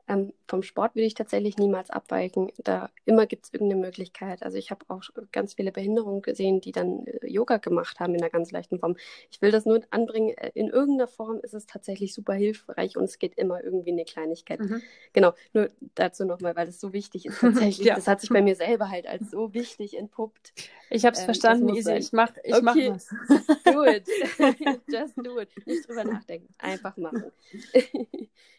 Ähm, 0.08 0.32
vom 0.46 0.62
Sport 0.62 0.94
würde 0.94 1.06
ich 1.06 1.14
tatsächlich 1.14 1.56
niemals 1.56 1.90
abweichen. 1.90 2.52
Da 2.58 2.90
immer 3.04 3.26
gibt 3.26 3.46
es 3.46 3.52
irgendeine 3.52 3.80
Möglichkeit. 3.80 4.44
Also 4.44 4.56
ich 4.56 4.70
habe 4.70 4.84
auch 4.88 5.02
ganz 5.32 5.54
viele 5.54 5.72
Behinderungen 5.72 6.22
gesehen, 6.22 6.60
die 6.60 6.70
dann 6.70 7.06
äh, 7.06 7.26
Yoga 7.26 7.56
gemacht 7.56 7.98
haben 7.98 8.14
in 8.14 8.22
einer 8.22 8.30
ganz 8.30 8.52
leichten 8.52 8.78
Form. 8.78 8.96
Ich 9.30 9.42
will 9.42 9.50
das 9.50 9.66
nur 9.66 9.80
anbringen. 9.90 10.36
Äh, 10.36 10.52
in 10.54 10.68
irgendeiner 10.68 11.08
Form 11.08 11.40
ist 11.40 11.54
es 11.54 11.66
tatsächlich 11.66 12.14
super 12.14 12.34
hilfreich 12.34 12.96
und 12.96 13.04
es 13.04 13.18
geht 13.18 13.34
immer 13.34 13.64
irgendwie 13.64 13.90
eine 13.90 14.04
Kleinigkeit. 14.04 14.60
Mhm. 14.60 14.80
Genau, 15.12 15.32
nur 15.52 15.70
dazu 15.96 16.24
nochmal, 16.24 16.54
weil 16.54 16.66
das 16.66 16.78
so 16.78 16.92
wichtig 16.92 17.26
ist 17.26 17.40
tatsächlich. 17.40 17.86
ja. 17.86 17.96
Das 17.96 18.06
hat 18.06 18.20
sich 18.20 18.30
bei 18.30 18.42
mir 18.42 18.54
selber 18.54 18.90
halt 18.90 19.08
als 19.08 19.32
so 19.32 19.54
wichtig 19.54 19.98
entpuppt. 19.98 20.52
Ich 20.88 21.04
habe 21.04 21.14
es 21.14 21.20
ähm, 21.20 21.24
verstanden, 21.24 21.68
Isi. 21.70 21.92
Ich 21.94 22.12
mache 22.12 22.34
ich 22.44 22.54
okay. 22.54 22.62
mach 22.62 22.76
was. 22.76 23.08
do 23.64 23.84
it. 23.84 24.08
Just 24.88 25.16
do 25.16 25.40
it. 25.40 25.48
Nicht 25.66 25.88
drüber 25.88 26.04
nachdenken. 26.04 26.54
Einfach 26.58 26.96
machen. 26.96 27.24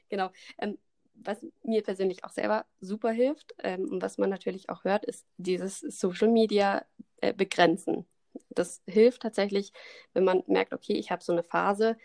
genau. 0.09 0.29
Ähm, 0.57 0.77
was 1.23 1.45
mir 1.63 1.83
persönlich 1.83 2.23
auch 2.23 2.31
selber 2.31 2.65
super 2.79 3.11
hilft 3.11 3.55
ähm, 3.59 3.89
und 3.89 4.01
was 4.01 4.17
man 4.17 4.29
natürlich 4.29 4.69
auch 4.69 4.83
hört, 4.83 5.05
ist 5.05 5.25
dieses 5.37 5.79
Social 5.79 6.29
Media 6.29 6.85
äh, 7.21 7.33
begrenzen. 7.33 8.05
Das 8.49 8.81
hilft 8.87 9.23
tatsächlich, 9.23 9.73
wenn 10.13 10.23
man 10.23 10.43
merkt, 10.47 10.73
okay, 10.73 10.93
ich 10.93 11.11
habe 11.11 11.23
so 11.23 11.31
eine 11.31 11.43
Phase. 11.43 11.97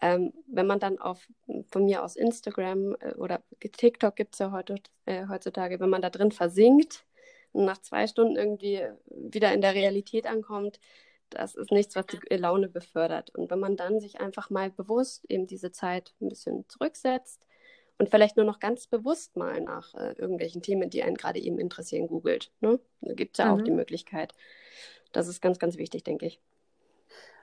Ähm, 0.00 0.34
wenn 0.46 0.66
man 0.66 0.78
dann 0.78 0.98
auf 0.98 1.26
von 1.70 1.84
mir 1.86 2.04
aus 2.04 2.16
Instagram 2.16 2.96
äh, 3.00 3.14
oder 3.14 3.42
TikTok 3.60 4.14
gibt 4.14 4.34
es 4.34 4.40
ja 4.40 4.52
heute, 4.52 4.76
äh, 5.06 5.26
heutzutage, 5.28 5.80
wenn 5.80 5.88
man 5.88 6.02
da 6.02 6.10
drin 6.10 6.32
versinkt 6.32 7.06
und 7.52 7.64
nach 7.64 7.78
zwei 7.78 8.06
Stunden 8.06 8.36
irgendwie 8.36 8.82
wieder 9.06 9.54
in 9.54 9.62
der 9.62 9.74
Realität 9.74 10.26
ankommt, 10.26 10.80
das 11.30 11.54
ist 11.54 11.72
nichts, 11.72 11.96
was 11.96 12.06
die 12.06 12.18
Laune 12.36 12.68
befördert. 12.68 13.34
Und 13.34 13.50
wenn 13.50 13.58
man 13.58 13.76
dann 13.76 14.00
sich 14.00 14.20
einfach 14.20 14.50
mal 14.50 14.70
bewusst 14.70 15.24
eben 15.28 15.46
diese 15.46 15.72
Zeit 15.72 16.14
ein 16.20 16.28
bisschen 16.28 16.68
zurücksetzt, 16.68 17.45
und 17.98 18.10
vielleicht 18.10 18.36
nur 18.36 18.46
noch 18.46 18.60
ganz 18.60 18.86
bewusst 18.86 19.36
mal 19.36 19.60
nach 19.60 19.94
äh, 19.94 20.12
irgendwelchen 20.12 20.62
Themen, 20.62 20.90
die 20.90 21.02
einen 21.02 21.16
gerade 21.16 21.38
eben 21.38 21.58
interessieren, 21.58 22.08
googelt. 22.08 22.50
Ne? 22.60 22.78
Da 23.00 23.14
gibt 23.14 23.38
es 23.38 23.44
ja 23.44 23.52
mhm. 23.52 23.60
auch 23.60 23.64
die 23.64 23.70
Möglichkeit. 23.70 24.34
Das 25.12 25.28
ist 25.28 25.40
ganz, 25.40 25.58
ganz 25.58 25.78
wichtig, 25.78 26.04
denke 26.04 26.26
ich. 26.26 26.40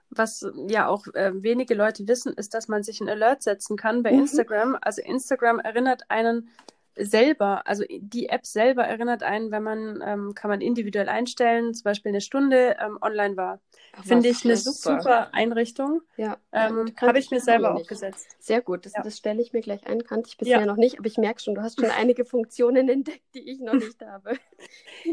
Was 0.10 0.46
ja 0.68 0.88
auch 0.88 1.08
äh, 1.16 1.32
wenige 1.34 1.74
Leute 1.74 2.08
wissen, 2.08 2.34
ist, 2.34 2.54
dass 2.54 2.68
man 2.68 2.84
sich 2.84 3.02
ein 3.02 3.10
Alert 3.10 3.42
setzen 3.42 3.78
kann 3.78 4.04
bei 4.04 4.12
mhm. 4.12 4.20
Instagram. 4.20 4.78
Also 4.80 5.02
Instagram 5.02 5.60
erinnert 5.60 6.04
einen 6.10 6.50
selber, 6.96 7.68
also 7.68 7.84
die 7.90 8.30
App 8.30 8.46
selber 8.46 8.84
erinnert 8.84 9.24
einen, 9.24 9.52
wenn 9.52 9.64
man, 9.64 10.04
ähm, 10.06 10.34
kann 10.36 10.50
man 10.50 10.62
individuell 10.62 11.10
einstellen, 11.10 11.74
zum 11.74 11.84
Beispiel 11.84 12.10
eine 12.10 12.22
Stunde 12.22 12.78
ähm, 12.80 12.98
online 13.02 13.38
war. 13.38 13.60
Finde 14.04 14.30
ich 14.30 14.44
eine 14.44 14.58
super. 14.58 15.02
super. 15.02 15.34
Einrichtung. 15.34 16.02
Ja. 16.18 16.38
Ähm, 16.52 16.94
Habe 17.00 17.20
ich 17.20 17.30
mir 17.30 17.40
selber 17.40 17.76
auch 17.76 17.86
gesetzt. 17.86 18.36
Sehr 18.40 18.62
gut, 18.62 18.86
das, 18.86 18.94
ja. 18.94 19.04
das 19.04 19.18
stelle 19.18 19.42
ich 19.42 19.54
mir 19.54 19.62
gleich 19.62 19.86
ein. 19.86 20.04
Kannte 20.04 20.30
ich 20.30 20.38
bisher 20.38 20.60
ja. 20.60 20.66
noch 20.66 20.78
nicht, 20.78 20.98
aber 20.98 21.08
ich 21.08 21.18
merke 21.18 21.42
schon, 21.42 21.54
du 21.54 21.62
hast 21.62 21.80
schon 21.80 21.90
einige 21.98 22.26
Funktionen 22.26 22.90
entdeckt, 22.90 23.24
die 23.36 23.52
ich 23.52 23.60
noch 23.60 23.74
nicht 23.74 24.02
habe. 24.04 24.38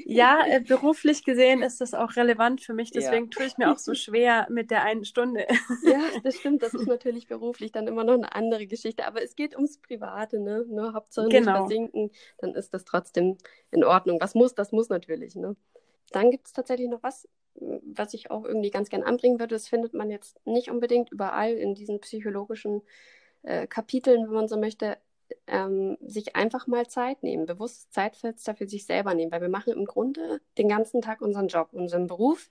Ja, 0.06 0.44
äh, 0.46 0.60
beruflich 0.60 1.25
gesehen 1.25 1.62
ist 1.62 1.80
das 1.80 1.94
auch 1.94 2.14
relevant 2.14 2.60
für 2.60 2.72
mich, 2.72 2.92
deswegen 2.92 3.25
ja. 3.25 3.30
tue 3.30 3.46
ich 3.46 3.58
mir 3.58 3.72
auch 3.72 3.78
so 3.78 3.94
schwer 3.94 4.46
mit 4.49 4.70
der 4.70 4.84
einen 4.84 5.04
Stunde. 5.04 5.46
Ja, 5.84 6.00
das 6.22 6.37
stimmt, 6.37 6.62
das 6.62 6.75
ist 6.75 6.87
natürlich 6.87 7.26
beruflich 7.26 7.72
dann 7.72 7.87
immer 7.87 8.04
noch 8.04 8.14
eine 8.14 8.32
andere 8.34 8.66
Geschichte, 8.66 9.06
aber 9.06 9.22
es 9.22 9.34
geht 9.34 9.56
ums 9.56 9.78
Private, 9.78 10.38
ne? 10.38 10.64
Nur 10.68 10.94
Hauptsache 10.94 11.28
genau. 11.28 11.69
Versinken, 11.70 12.10
dann 12.38 12.54
ist 12.54 12.74
das 12.74 12.84
trotzdem 12.84 13.36
in 13.70 13.84
Ordnung. 13.84 14.20
Was 14.20 14.34
muss, 14.34 14.54
das 14.54 14.72
muss 14.72 14.88
natürlich, 14.88 15.36
ne? 15.36 15.56
Dann 16.12 16.30
gibt 16.30 16.46
es 16.46 16.52
tatsächlich 16.52 16.88
noch 16.88 17.02
was, 17.02 17.28
was 17.54 18.14
ich 18.14 18.30
auch 18.30 18.44
irgendwie 18.44 18.70
ganz 18.70 18.88
gern 18.88 19.04
anbringen 19.04 19.38
würde. 19.38 19.54
Das 19.54 19.68
findet 19.68 19.94
man 19.94 20.10
jetzt 20.10 20.44
nicht 20.44 20.70
unbedingt 20.70 21.10
überall 21.10 21.52
in 21.52 21.74
diesen 21.74 22.00
psychologischen 22.00 22.82
äh, 23.42 23.66
Kapiteln, 23.66 24.26
wenn 24.26 24.34
man 24.34 24.48
so 24.48 24.56
möchte. 24.56 24.98
Ähm, 25.46 25.96
sich 26.00 26.34
einfach 26.34 26.66
mal 26.66 26.88
Zeit 26.88 27.22
nehmen, 27.22 27.46
bewusst 27.46 27.92
Zeitfenster 27.92 28.56
für 28.56 28.66
sich 28.66 28.84
selber 28.84 29.14
nehmen, 29.14 29.30
weil 29.30 29.40
wir 29.40 29.48
machen 29.48 29.72
im 29.72 29.84
Grunde 29.84 30.40
den 30.58 30.68
ganzen 30.68 31.02
Tag 31.02 31.20
unseren 31.22 31.46
Job, 31.46 31.68
unseren 31.70 32.08
Beruf 32.08 32.50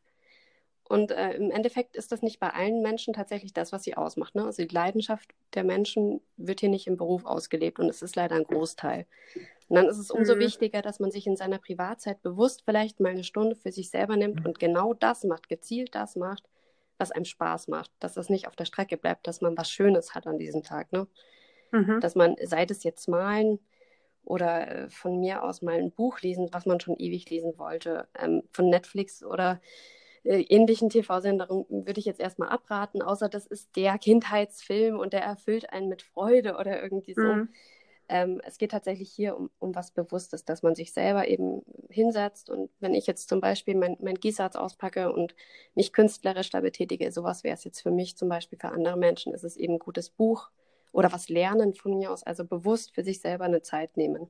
Und 0.90 1.12
äh, 1.12 1.34
im 1.34 1.52
Endeffekt 1.52 1.96
ist 1.96 2.12
das 2.12 2.24
nicht 2.24 2.40
bei 2.40 2.50
allen 2.50 2.82
Menschen 2.82 3.14
tatsächlich 3.14 3.54
das, 3.54 3.72
was 3.72 3.84
sie 3.84 3.96
ausmacht. 3.96 4.34
Ne? 4.34 4.44
Also 4.44 4.64
die 4.64 4.74
Leidenschaft 4.74 5.30
der 5.54 5.64
Menschen 5.64 6.20
wird 6.36 6.62
hier 6.62 6.70
nicht 6.70 6.88
im 6.88 6.98
Beruf 6.98 7.26
ausgelebt 7.26 7.80
und 7.80 7.88
es 7.88 8.02
ist 8.02 8.16
leider 8.16 8.36
ein 8.36 8.44
Großteil. 8.44 9.06
Und 9.68 9.76
dann 9.76 9.86
ist 9.86 10.00
es 10.00 10.10
umso 10.10 10.34
mhm. 10.34 10.40
wichtiger, 10.40 10.82
dass 10.82 11.00
man 11.00 11.12
sich 11.12 11.28
in 11.28 11.36
seiner 11.36 11.60
Privatzeit 11.60 12.24
bewusst 12.24 12.64
vielleicht 12.66 13.00
mal 13.00 13.10
eine 13.10 13.24
Stunde 13.24 13.56
für 13.56 13.72
sich 13.72 13.92
selber 13.92 14.18
nimmt 14.18 14.44
und 14.44 14.60
genau 14.60 14.96
das 14.96 15.24
macht, 15.24 15.48
gezielt 15.48 15.94
das 15.94 16.16
macht, 16.16 16.50
was 16.98 17.12
einem 17.12 17.26
Spaß 17.26 17.68
macht. 17.68 17.92
Dass 18.00 18.16
das 18.16 18.30
nicht 18.30 18.48
auf 18.48 18.56
der 18.56 18.66
Strecke 18.66 18.98
bleibt, 18.98 19.28
dass 19.28 19.42
man 19.42 19.56
was 19.56 19.70
Schönes 19.70 20.16
hat 20.16 20.26
an 20.26 20.40
diesem 20.40 20.64
Tag. 20.64 20.92
Ne? 20.92 21.06
Mhm. 21.72 22.00
Dass 22.00 22.16
man, 22.16 22.36
sei 22.42 22.66
es 22.68 22.84
jetzt 22.84 23.08
malen, 23.08 23.60
oder 24.24 24.86
äh, 24.86 24.90
von 24.90 25.20
mir 25.20 25.44
aus 25.44 25.62
mal 25.62 25.76
ein 25.76 25.92
Buch 25.92 26.22
lesen, 26.22 26.50
was 26.52 26.66
man 26.66 26.80
schon 26.80 26.98
ewig 26.98 27.30
lesen 27.30 27.54
wollte, 27.58 28.08
ähm, 28.18 28.44
von 28.52 28.70
Netflix 28.70 29.24
oder 29.24 29.62
äh, 30.24 30.42
ähnlichen 30.42 30.90
TV-Sendungen 30.90 31.66
würde 31.86 32.00
ich 32.00 32.06
jetzt 32.06 32.20
erstmal 32.20 32.50
abraten, 32.50 33.02
außer 33.02 33.30
das 33.30 33.46
ist 33.46 33.76
der 33.76 33.98
Kindheitsfilm 33.98 35.00
und 35.00 35.14
der 35.14 35.22
erfüllt 35.22 35.72
einen 35.72 35.90
mit 35.90 36.02
Freude 36.02 36.58
oder 36.58 36.82
irgendwie 36.82 37.14
so. 37.14 37.22
Mhm. 37.22 37.50
Ähm, 38.12 38.42
es 38.44 38.58
geht 38.58 38.72
tatsächlich 38.72 39.12
hier 39.12 39.38
um, 39.38 39.52
um 39.60 39.76
was 39.76 39.92
Bewusstes, 39.92 40.44
dass 40.44 40.64
man 40.64 40.74
sich 40.74 40.94
selber 40.94 41.28
eben 41.28 41.62
hinsetzt 41.90 42.50
und 42.50 42.72
wenn 42.80 42.96
ich 42.96 43.06
jetzt 43.06 43.30
zum 43.30 43.40
Beispiel 43.40 43.76
mein, 43.76 43.98
mein 44.02 44.16
Gießarz 44.16 44.56
auspacke 44.56 45.14
und 45.14 45.36
mich 45.76 45.94
künstlerisch 45.94 46.50
da 46.50 46.62
betätige, 46.62 47.12
sowas 47.12 47.44
wäre 47.44 47.54
es 47.54 47.64
jetzt 47.64 47.82
für 47.82 47.92
mich 47.92 48.18
zum 48.18 48.28
Beispiel, 48.28 48.58
für 48.58 48.70
andere 48.70 48.98
Menschen 48.98 49.34
ist 49.34 49.44
es 49.44 49.58
eben 49.58 49.74
ein 49.74 49.80
gutes 49.80 50.10
Buch 50.10 50.50
oder 50.92 51.12
was 51.14 51.30
lernen 51.30 51.76
von 51.76 51.98
mir 51.98 52.12
aus, 52.12 52.24
also 52.24 52.46
bewusst 52.46 52.96
für 52.96 53.04
sich 53.04 53.22
selber 53.22 53.46
eine 53.46 53.62
Zeit 53.62 53.96
nehmen. 53.96 54.28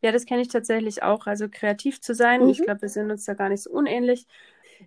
Ja, 0.00 0.12
das 0.12 0.26
kenne 0.26 0.42
ich 0.42 0.48
tatsächlich 0.48 1.02
auch. 1.02 1.26
Also 1.26 1.48
kreativ 1.50 2.00
zu 2.00 2.14
sein, 2.14 2.44
mhm. 2.44 2.50
ich 2.50 2.62
glaube, 2.62 2.82
wir 2.82 2.88
sind 2.88 3.10
uns 3.10 3.24
da 3.24 3.34
gar 3.34 3.48
nicht 3.48 3.62
so 3.62 3.70
unähnlich 3.70 4.26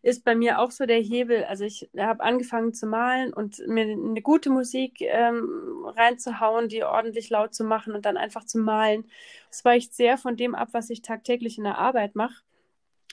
ist 0.04 0.24
bei 0.26 0.36
mir 0.36 0.60
auch 0.60 0.72
so 0.72 0.86
der 0.86 1.00
Hebel. 1.00 1.44
Also 1.44 1.64
ich 1.64 1.90
habe 1.98 2.24
angefangen 2.24 2.74
zu 2.74 2.88
malen 2.88 3.34
und 3.34 3.60
mir 3.68 3.84
eine 3.84 4.22
gute 4.22 4.50
Musik 4.50 5.02
ähm, 5.02 5.86
reinzuhauen, 5.86 6.70
die 6.70 6.84
ordentlich 6.84 7.30
laut 7.30 7.54
zu 7.54 7.64
machen 7.64 7.94
und 7.94 8.06
dann 8.06 8.18
einfach 8.18 8.44
zu 8.44 8.58
malen. 8.58 9.06
Das 9.50 9.64
weicht 9.64 9.94
sehr 9.94 10.18
von 10.18 10.38
dem 10.38 10.56
ab, 10.56 10.70
was 10.72 10.90
ich 10.90 11.02
tagtäglich 11.02 11.58
in 11.58 11.66
der 11.66 11.78
Arbeit 11.78 12.16
mache. 12.16 12.42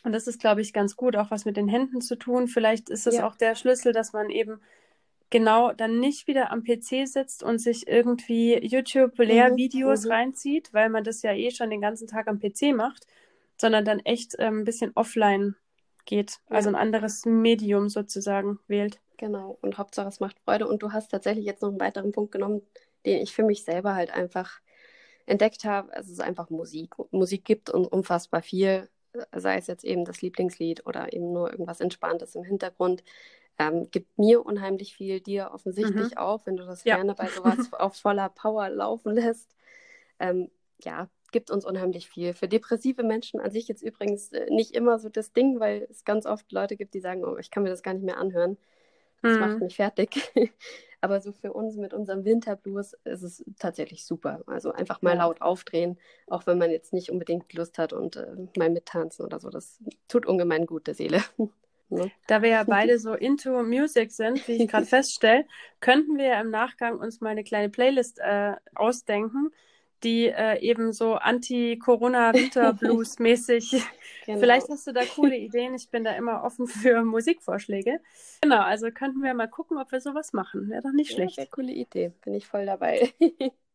Und 0.04 0.12
das 0.12 0.26
ist, 0.26 0.40
glaube 0.40 0.62
ich, 0.62 0.72
ganz 0.72 0.96
gut, 0.96 1.16
auch 1.16 1.30
was 1.30 1.44
mit 1.44 1.56
den 1.56 1.68
Händen 1.68 2.00
zu 2.00 2.16
tun. 2.16 2.48
Vielleicht 2.48 2.88
ist 2.88 3.06
es 3.06 3.16
ja. 3.16 3.26
auch 3.26 3.34
der 3.34 3.54
Schlüssel, 3.54 3.92
dass 3.92 4.12
man 4.12 4.30
eben 4.30 4.60
genau 5.30 5.72
dann 5.72 6.00
nicht 6.00 6.26
wieder 6.26 6.50
am 6.50 6.64
PC 6.64 7.06
sitzt 7.06 7.42
und 7.42 7.58
sich 7.58 7.86
irgendwie 7.86 8.58
YouTube-Lehrvideos 8.64 10.04
mhm. 10.04 10.10
reinzieht, 10.10 10.72
weil 10.72 10.88
man 10.88 11.04
das 11.04 11.20
ja 11.22 11.34
eh 11.34 11.50
schon 11.50 11.68
den 11.68 11.82
ganzen 11.82 12.08
Tag 12.08 12.28
am 12.28 12.38
PC 12.38 12.74
macht, 12.74 13.06
sondern 13.58 13.84
dann 13.84 13.98
echt 14.00 14.36
ähm, 14.38 14.60
ein 14.60 14.64
bisschen 14.64 14.92
offline 14.94 15.54
geht, 16.08 16.38
also 16.48 16.70
ein 16.70 16.74
anderes 16.74 17.26
Medium 17.26 17.88
sozusagen 17.90 18.58
wählt. 18.66 18.98
Genau, 19.18 19.58
und 19.60 19.78
Hauptsache 19.78 20.08
es 20.08 20.20
macht 20.20 20.38
Freude. 20.40 20.66
Und 20.66 20.82
du 20.82 20.92
hast 20.92 21.10
tatsächlich 21.10 21.44
jetzt 21.44 21.60
noch 21.60 21.68
einen 21.68 21.80
weiteren 21.80 22.12
Punkt 22.12 22.32
genommen, 22.32 22.62
den 23.04 23.20
ich 23.20 23.34
für 23.34 23.42
mich 23.42 23.62
selber 23.62 23.94
halt 23.94 24.10
einfach 24.10 24.60
entdeckt 25.26 25.64
habe. 25.64 25.92
Es 25.92 26.08
ist 26.08 26.20
einfach 26.20 26.48
Musik. 26.48 26.94
Musik 27.10 27.44
gibt 27.44 27.68
uns 27.68 27.86
unfassbar 27.88 28.40
viel, 28.42 28.88
sei 29.34 29.58
es 29.58 29.66
jetzt 29.66 29.84
eben 29.84 30.06
das 30.06 30.22
Lieblingslied 30.22 30.86
oder 30.86 31.12
eben 31.12 31.32
nur 31.32 31.50
irgendwas 31.50 31.80
Entspanntes 31.80 32.34
im 32.34 32.44
Hintergrund. 32.44 33.04
Ähm, 33.58 33.90
gibt 33.90 34.18
mir 34.18 34.46
unheimlich 34.46 34.94
viel, 34.94 35.20
dir 35.20 35.50
offensichtlich 35.52 36.12
mhm. 36.12 36.16
auch, 36.16 36.46
wenn 36.46 36.56
du 36.56 36.64
das 36.64 36.84
ja. 36.84 36.96
gerne 36.96 37.14
bei 37.14 37.26
sowas 37.36 37.72
auf 37.72 37.96
voller 37.96 38.30
Power 38.30 38.70
laufen 38.70 39.14
lässt. 39.14 39.54
Ähm, 40.20 40.50
ja, 40.80 41.10
gibt 41.32 41.50
uns 41.50 41.64
unheimlich 41.64 42.08
viel. 42.08 42.34
Für 42.34 42.48
depressive 42.48 43.02
Menschen 43.02 43.40
an 43.40 43.50
sich 43.50 43.68
jetzt 43.68 43.82
übrigens 43.82 44.32
äh, 44.32 44.46
nicht 44.50 44.74
immer 44.74 44.98
so 44.98 45.08
das 45.08 45.32
Ding, 45.32 45.60
weil 45.60 45.86
es 45.90 46.04
ganz 46.04 46.26
oft 46.26 46.50
Leute 46.52 46.76
gibt, 46.76 46.94
die 46.94 47.00
sagen, 47.00 47.24
oh, 47.24 47.36
ich 47.38 47.50
kann 47.50 47.62
mir 47.62 47.70
das 47.70 47.82
gar 47.82 47.94
nicht 47.94 48.04
mehr 48.04 48.18
anhören. 48.18 48.56
Das 49.22 49.34
mhm. 49.34 49.40
macht 49.40 49.60
mich 49.60 49.76
fertig. 49.76 50.32
Aber 51.00 51.20
so 51.20 51.32
für 51.32 51.52
uns 51.52 51.76
mit 51.76 51.94
unserem 51.94 52.24
Winterblues 52.24 52.94
ist 53.04 53.22
es 53.22 53.44
tatsächlich 53.58 54.04
super. 54.04 54.42
Also 54.46 54.72
einfach 54.72 55.00
mal 55.00 55.14
ja. 55.14 55.24
laut 55.24 55.40
aufdrehen, 55.42 55.96
auch 56.26 56.46
wenn 56.46 56.58
man 56.58 56.70
jetzt 56.70 56.92
nicht 56.92 57.10
unbedingt 57.10 57.52
Lust 57.52 57.78
hat 57.78 57.92
und 57.92 58.16
äh, 58.16 58.34
mal 58.56 58.70
mittanzen 58.70 59.24
oder 59.24 59.38
so. 59.38 59.48
Das 59.48 59.78
tut 60.08 60.26
ungemein 60.26 60.66
gut 60.66 60.86
der 60.86 60.94
Seele. 60.94 61.22
Ne? 61.90 62.10
Da 62.26 62.42
wir 62.42 62.50
ja 62.50 62.64
beide 62.68 62.98
so 62.98 63.14
into 63.14 63.62
Music 63.62 64.12
sind, 64.12 64.46
wie 64.46 64.62
ich 64.62 64.68
gerade 64.68 64.84
feststelle, 64.84 65.46
könnten 65.80 66.18
wir 66.18 66.26
ja 66.26 66.40
im 66.42 66.50
Nachgang 66.50 66.98
uns 66.98 67.22
mal 67.22 67.30
eine 67.30 67.44
kleine 67.44 67.70
Playlist 67.70 68.18
äh, 68.18 68.56
ausdenken, 68.74 69.50
die 70.04 70.26
äh, 70.26 70.60
eben 70.60 70.92
so 70.92 71.14
Anti-Corona-Winter-Blues-mäßig. 71.14 73.70
genau. 74.26 74.38
Vielleicht 74.38 74.68
hast 74.68 74.86
du 74.86 74.92
da 74.92 75.00
coole 75.04 75.36
Ideen. 75.36 75.74
Ich 75.74 75.90
bin 75.90 76.04
da 76.04 76.12
immer 76.12 76.44
offen 76.44 76.66
für 76.66 77.02
Musikvorschläge. 77.04 78.00
Genau, 78.40 78.60
also 78.60 78.90
könnten 78.90 79.22
wir 79.22 79.34
mal 79.34 79.48
gucken, 79.48 79.76
ob 79.78 79.92
wir 79.92 80.00
sowas 80.00 80.32
machen. 80.32 80.70
Wäre 80.70 80.82
doch 80.82 80.92
nicht 80.92 81.12
schlecht. 81.12 81.36
Ja, 81.38 81.46
coole 81.46 81.72
Idee. 81.72 82.12
Bin 82.24 82.34
ich 82.34 82.46
voll 82.46 82.66
dabei. 82.66 83.12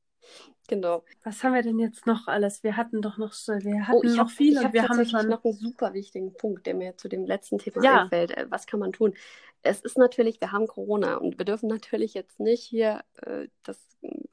genau. 0.67 1.03
Was 1.23 1.43
haben 1.43 1.53
wir 1.53 1.61
denn 1.61 1.79
jetzt 1.79 2.05
noch 2.05 2.27
alles? 2.27 2.63
Wir 2.63 2.77
hatten 2.77 3.01
doch 3.01 3.17
noch, 3.17 3.33
wir 3.33 3.87
hatten 3.87 3.97
oh, 3.97 4.03
ich 4.03 4.15
noch 4.15 4.25
hab, 4.25 4.31
viel 4.31 4.57
ich 4.57 4.65
und 4.65 4.73
wir 4.73 4.87
haben 4.87 5.05
schon 5.05 5.29
noch 5.29 5.43
einen 5.43 5.53
super 5.53 5.93
wichtigen 5.93 6.33
Punkt, 6.33 6.65
der 6.65 6.73
mir 6.73 6.97
zu 6.97 7.07
dem 7.07 7.25
letzten 7.25 7.57
Thema 7.57 7.83
ja. 7.83 8.01
einfällt. 8.03 8.37
Äh, 8.37 8.47
was 8.49 8.65
kann 8.67 8.79
man 8.79 8.93
tun? 8.93 9.13
Es 9.61 9.81
ist 9.81 9.97
natürlich, 9.97 10.41
wir 10.41 10.51
haben 10.51 10.67
Corona 10.67 11.15
und 11.15 11.37
wir 11.37 11.45
dürfen 11.45 11.69
natürlich 11.69 12.13
jetzt 12.13 12.39
nicht 12.39 12.63
hier 12.63 13.03
äh, 13.21 13.47
das 13.63 13.79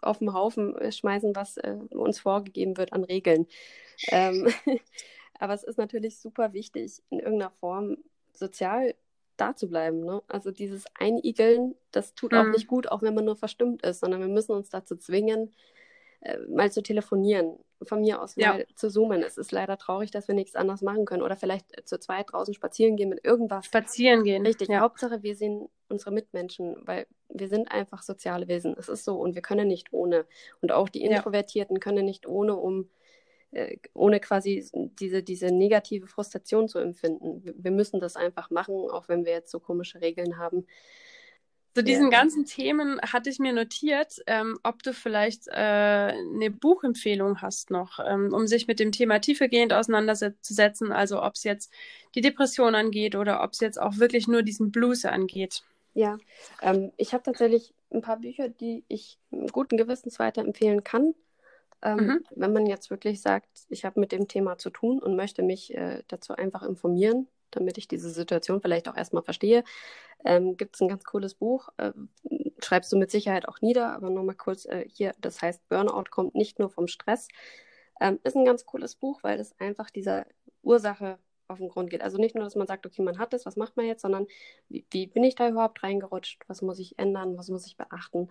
auf 0.03 0.19
den 0.19 0.33
Haufen 0.33 0.75
schmeißen, 0.91 1.37
was 1.37 1.57
äh, 1.57 1.77
uns 1.91 2.19
vorgegeben 2.19 2.77
wird 2.77 2.93
an 2.93 3.05
Regeln. 3.05 3.47
Ähm, 4.09 4.49
aber 5.39 5.55
es 5.55 5.63
ist 5.63 5.79
natürlich 5.79 6.19
super 6.19 6.53
wichtig, 6.53 7.03
in 7.11 7.21
irgendeiner 7.21 7.53
Form 7.61 7.99
sozial 8.33 8.95
da 9.41 9.57
zu 9.57 9.69
bleiben. 9.69 10.05
Ne? 10.05 10.23
Also 10.29 10.51
dieses 10.51 10.85
Einigeln, 10.95 11.75
das 11.93 12.15
tut 12.15 12.33
mhm. 12.33 12.39
auch 12.39 12.47
nicht 12.47 12.67
gut, 12.67 12.89
auch 12.89 13.03
wenn 13.03 13.15
man 13.15 13.25
nur 13.25 13.37
verstimmt 13.37 13.83
ist, 13.83 14.01
sondern 14.01 14.21
wir 14.21 14.29
müssen 14.29 14.53
uns 14.53 14.69
dazu 14.69 14.97
zwingen, 14.97 15.53
äh, 16.21 16.39
mal 16.49 16.71
zu 16.71 16.83
telefonieren, 16.83 17.59
von 17.83 18.03
mir 18.03 18.21
aus 18.21 18.37
ja. 18.37 18.55
mal 18.55 18.67
zu 18.75 18.91
zoomen. 18.91 19.23
Es 19.23 19.39
ist 19.39 19.53
leider 19.53 19.79
traurig, 19.79 20.11
dass 20.11 20.29
wir 20.29 20.35
nichts 20.35 20.55
anderes 20.55 20.83
machen 20.83 21.07
können. 21.07 21.23
Oder 21.23 21.37
vielleicht 21.37 21.77
äh, 21.79 21.85
zu 21.85 21.99
zweit 21.99 22.33
draußen 22.33 22.55
spazieren 22.55 22.97
gehen 22.97 23.09
mit 23.09 23.25
irgendwas. 23.25 23.65
Spazieren 23.67 24.25
gehen. 24.25 24.45
Richtig. 24.45 24.69
Ja. 24.69 24.81
Hauptsache, 24.81 25.23
wir 25.23 25.35
sehen 25.35 25.69
unsere 25.89 26.11
Mitmenschen, 26.11 26.77
weil 26.87 27.07
wir 27.29 27.49
sind 27.49 27.71
einfach 27.73 28.03
soziale 28.03 28.49
Wesen. 28.49 28.77
Es 28.79 28.89
ist 28.89 29.05
so 29.05 29.19
und 29.19 29.35
wir 29.35 29.43
können 29.43 29.69
nicht 29.69 29.93
ohne. 29.93 30.27
Und 30.61 30.73
auch 30.73 30.89
die 30.89 31.03
Introvertierten 31.03 31.77
ja. 31.77 31.81
können 31.81 32.05
nicht 32.05 32.27
ohne, 32.27 32.55
um 32.55 32.91
äh, 33.53 33.79
ohne 33.95 34.21
quasi 34.21 34.65
diese, 35.01 35.23
diese 35.23 35.47
negative 35.47 36.07
Frustration 36.07 36.69
zu 36.69 36.79
empfinden. 36.79 37.43
Wir 37.43 37.71
müssen 37.71 37.99
das 37.99 38.17
einfach 38.17 38.51
machen, 38.51 38.75
auch 38.91 39.09
wenn 39.09 39.25
wir 39.25 39.33
jetzt 39.33 39.51
so 39.51 39.59
komische 39.59 40.01
Regeln 40.01 40.39
haben. 40.39 40.67
Zu 41.75 41.85
diesen 41.85 42.11
ja. 42.11 42.19
ganzen 42.19 42.45
Themen 42.47 43.01
hatte 43.01 43.31
ich 43.31 43.39
mir 43.39 43.53
notiert, 43.53 44.17
ähm, 44.27 44.59
ob 44.65 44.83
du 44.83 44.93
vielleicht 44.93 45.47
äh, 45.47 45.53
eine 45.53 46.51
Buchempfehlung 46.51 47.43
hast 47.43 47.71
noch, 47.71 48.01
ähm, 48.05 48.33
um 48.33 48.49
sich 48.49 48.67
mit 48.67 48.81
dem 48.81 48.91
Thema 48.91 49.21
tiefergehend 49.21 49.73
auseinanderzusetzen. 49.73 50.91
Also 50.91 51.23
ob 51.23 51.35
es 51.35 51.45
jetzt 51.45 51.73
die 52.17 52.23
Depression 52.23 52.75
angeht 52.75 53.15
oder 53.15 53.43
ob 53.45 53.53
es 53.53 53.61
jetzt 53.61 53.81
auch 53.81 53.99
wirklich 53.99 54.27
nur 54.27 54.43
diesen 54.43 54.73
Blues 54.73 55.05
angeht. 55.05 55.63
Ja, 55.95 56.19
ähm, 56.61 56.91
ich 56.97 57.13
habe 57.13 57.23
tatsächlich 57.23 57.73
ein 57.93 58.03
paar 58.03 58.19
Bücher, 58.19 58.49
die 58.49 58.85
ich 58.89 59.19
guten 59.53 59.77
Gewissens 59.77 60.19
weiterempfehlen 60.19 60.83
kann. 60.83 61.15
Ähm, 61.83 61.97
mhm. 61.97 62.25
Wenn 62.35 62.53
man 62.53 62.67
jetzt 62.67 62.91
wirklich 62.91 63.23
sagt, 63.23 63.49
ich 63.69 63.85
habe 63.85 64.01
mit 64.01 64.13
dem 64.13 64.29
Thema 64.29 64.59
zu 64.59 64.71
tun 64.71 64.99
und 64.99 65.17
möchte 65.17 65.43
mich 65.43 65.75
äh, 65.75 66.03
dazu 66.09 66.35
einfach 66.35 66.63
informieren, 66.63 67.29
damit 67.51 67.79
ich 67.79 67.89
diese 67.89 68.11
Situation 68.11 68.61
vielleicht 68.61 68.89
auch 68.89 68.97
erstmal 68.97 69.23
verstehe, 69.23 69.65
ähm, 70.25 70.57
gibt 70.57 70.77
es 70.77 70.81
ein 70.81 70.89
ganz 70.89 71.05
cooles 71.05 71.35
Buch. 71.35 71.69
Äh, 71.79 71.93
schreibst 72.63 72.93
du 72.93 72.97
mit 72.97 73.11
Sicherheit 73.11 73.49
auch 73.49 73.61
nieder, 73.61 73.93
aber 73.93 74.11
nur 74.11 74.25
mal 74.25 74.35
kurz 74.35 74.65
äh, 74.67 74.87
hier, 74.89 75.15
das 75.21 75.41
heißt 75.43 75.69
Burnout 75.69 76.11
kommt 76.11 76.35
nicht 76.35 76.59
nur 76.59 76.71
vom 76.71 76.87
Stress. 76.87 77.29
Ähm, 78.01 78.19
ist 78.25 78.37
ein 78.37 78.45
ganz 78.45 78.67
cooles 78.67 78.95
Buch, 78.95 79.23
weil 79.23 79.41
es 79.41 79.59
einfach 79.61 79.91
dieser 79.91 80.27
Ursache 80.63 81.19
auf 81.49 81.59
den 81.59 81.69
Grund 81.69 81.91
geht. 81.91 82.03
Also 82.03 82.19
nicht 82.19 82.35
nur, 82.35 82.45
dass 82.45 82.55
man 82.55 82.67
sagt, 82.67 82.87
okay, 82.87 83.03
man 83.03 83.19
hat 83.19 83.35
es, 83.35 83.45
was 83.45 83.57
macht 83.57 83.77
man 83.77 83.87
jetzt, 83.87 84.03
sondern 84.03 84.27
wie, 84.69 84.87
wie 84.91 85.07
bin 85.07 85.25
ich 85.25 85.35
da 85.35 85.49
überhaupt 85.49 85.83
reingerutscht? 85.83 86.43
Was 86.47 86.63
muss 86.63 86.79
ich 86.79 86.99
ändern? 86.99 87.37
Was 87.37 87.49
muss 87.49 87.67
ich 87.67 87.77
beachten? 87.77 88.29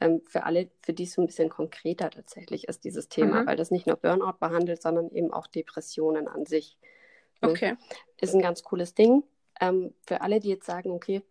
Ähm, 0.00 0.20
für 0.26 0.44
alle, 0.44 0.68
für 0.82 0.92
die 0.92 1.04
es 1.04 1.12
so 1.12 1.22
ein 1.22 1.26
bisschen 1.26 1.48
konkreter 1.48 2.10
tatsächlich 2.10 2.68
ist, 2.68 2.84
dieses 2.84 3.08
Thema, 3.08 3.42
mhm. 3.42 3.46
weil 3.46 3.56
das 3.56 3.70
nicht 3.70 3.86
nur 3.86 3.96
Burnout 3.96 4.38
behandelt, 4.38 4.82
sondern 4.82 5.10
eben 5.10 5.32
auch 5.32 5.46
Depressionen 5.46 6.28
an 6.28 6.44
sich. 6.44 6.76
Okay. 7.40 7.76
Ist 8.20 8.34
ein 8.34 8.42
ganz 8.42 8.62
cooles 8.62 8.94
Ding. 8.94 9.22
Ähm, 9.60 9.94
für 10.06 10.20
alle, 10.20 10.40
die 10.40 10.48
jetzt 10.48 10.66
sagen, 10.66 10.90
okay, 10.90 11.22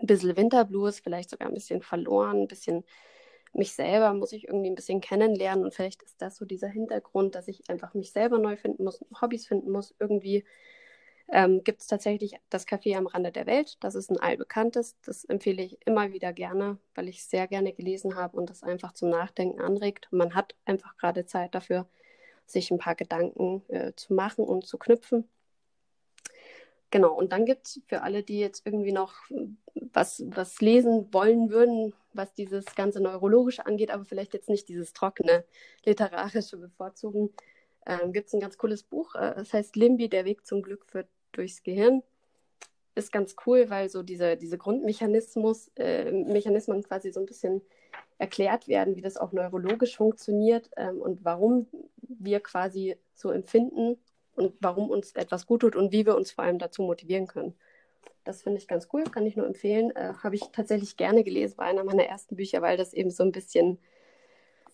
ein 0.00 0.06
bisschen 0.06 0.36
Winterblues, 0.36 1.00
vielleicht 1.00 1.30
sogar 1.30 1.48
ein 1.48 1.54
bisschen 1.54 1.82
verloren, 1.82 2.42
ein 2.42 2.48
bisschen 2.48 2.84
mich 3.56 3.72
selber 3.72 4.12
muss 4.12 4.32
ich 4.32 4.48
irgendwie 4.48 4.68
ein 4.68 4.74
bisschen 4.74 5.00
kennenlernen 5.00 5.64
und 5.64 5.74
vielleicht 5.74 6.02
ist 6.02 6.20
das 6.20 6.36
so 6.36 6.44
dieser 6.44 6.68
Hintergrund, 6.68 7.34
dass 7.34 7.48
ich 7.48 7.68
einfach 7.70 7.94
mich 7.94 8.12
selber 8.12 8.38
neu 8.38 8.56
finden 8.56 8.84
muss, 8.84 9.04
Hobbys 9.20 9.46
finden 9.46 9.70
muss. 9.70 9.94
Irgendwie 9.98 10.44
ähm, 11.28 11.64
gibt 11.64 11.80
es 11.80 11.86
tatsächlich 11.86 12.34
das 12.50 12.66
Café 12.68 12.96
am 12.96 13.06
Rande 13.06 13.32
der 13.32 13.46
Welt. 13.46 13.78
Das 13.80 13.94
ist 13.94 14.10
ein 14.10 14.20
allbekanntes. 14.20 14.96
Das 15.04 15.24
empfehle 15.24 15.62
ich 15.62 15.78
immer 15.86 16.12
wieder 16.12 16.32
gerne, 16.32 16.78
weil 16.94 17.08
ich 17.08 17.18
es 17.18 17.30
sehr 17.30 17.48
gerne 17.48 17.72
gelesen 17.72 18.14
habe 18.14 18.36
und 18.36 18.50
das 18.50 18.62
einfach 18.62 18.92
zum 18.92 19.08
Nachdenken 19.08 19.60
anregt. 19.60 20.08
Und 20.12 20.18
man 20.18 20.34
hat 20.34 20.54
einfach 20.66 20.96
gerade 20.96 21.24
Zeit 21.24 21.54
dafür, 21.54 21.88
sich 22.50 22.70
ein 22.70 22.78
paar 22.78 22.94
Gedanken 22.94 23.62
äh, 23.68 23.92
zu 23.96 24.14
machen 24.14 24.44
und 24.44 24.66
zu 24.66 24.78
knüpfen. 24.78 25.28
Genau, 26.90 27.12
und 27.14 27.32
dann 27.32 27.44
gibt 27.44 27.66
es 27.66 27.80
für 27.86 28.02
alle, 28.02 28.22
die 28.22 28.38
jetzt 28.38 28.64
irgendwie 28.64 28.92
noch 28.92 29.14
was, 29.92 30.22
was 30.28 30.60
lesen 30.60 31.12
wollen 31.12 31.50
würden, 31.50 31.94
was 32.12 32.32
dieses 32.34 32.64
ganze 32.74 33.02
Neurologische 33.02 33.66
angeht, 33.66 33.90
aber 33.90 34.04
vielleicht 34.04 34.34
jetzt 34.34 34.48
nicht 34.48 34.68
dieses 34.68 34.92
trockene 34.92 35.44
literarische 35.84 36.56
bevorzugen, 36.56 37.30
ähm, 37.86 38.12
gibt 38.12 38.28
es 38.28 38.34
ein 38.34 38.40
ganz 38.40 38.56
cooles 38.56 38.82
Buch. 38.82 39.14
Äh, 39.14 39.34
das 39.34 39.52
heißt 39.52 39.76
Limbi, 39.76 40.08
der 40.08 40.24
Weg 40.24 40.46
zum 40.46 40.62
Glück 40.62 40.86
führt 40.86 41.08
durchs 41.32 41.62
Gehirn. 41.62 42.02
Ist 42.96 43.12
ganz 43.12 43.36
cool, 43.46 43.68
weil 43.68 43.88
so 43.88 44.02
diese, 44.02 44.36
diese 44.36 44.58
Grundmechanismus, 44.58 45.70
äh, 45.76 46.10
Mechanismen 46.10 46.82
quasi 46.82 47.12
so 47.12 47.20
ein 47.20 47.26
bisschen 47.26 47.60
erklärt 48.18 48.68
werden, 48.68 48.96
wie 48.96 49.02
das 49.02 49.18
auch 49.18 49.32
neurologisch 49.32 49.96
funktioniert 49.96 50.70
ähm, 50.76 51.00
und 51.00 51.24
warum 51.24 51.68
wir 52.00 52.40
quasi 52.40 52.96
so 53.14 53.30
empfinden 53.30 53.98
und 54.34 54.54
warum 54.60 54.90
uns 54.90 55.12
etwas 55.12 55.46
gut 55.46 55.60
tut 55.60 55.76
und 55.76 55.92
wie 55.92 56.06
wir 56.06 56.16
uns 56.16 56.30
vor 56.30 56.44
allem 56.44 56.58
dazu 56.58 56.82
motivieren 56.82 57.26
können. 57.26 57.54
Das 58.24 58.42
finde 58.42 58.58
ich 58.58 58.66
ganz 58.66 58.88
cool, 58.92 59.04
kann 59.04 59.26
ich 59.26 59.36
nur 59.36 59.46
empfehlen. 59.46 59.94
Äh, 59.94 60.14
Habe 60.22 60.34
ich 60.34 60.42
tatsächlich 60.52 60.96
gerne 60.96 61.22
gelesen, 61.22 61.58
war 61.58 61.66
einer 61.66 61.84
meiner 61.84 62.04
ersten 62.04 62.36
Bücher, 62.36 62.62
weil 62.62 62.76
das 62.76 62.92
eben 62.92 63.10
so 63.10 63.22
ein 63.22 63.32
bisschen, 63.32 63.78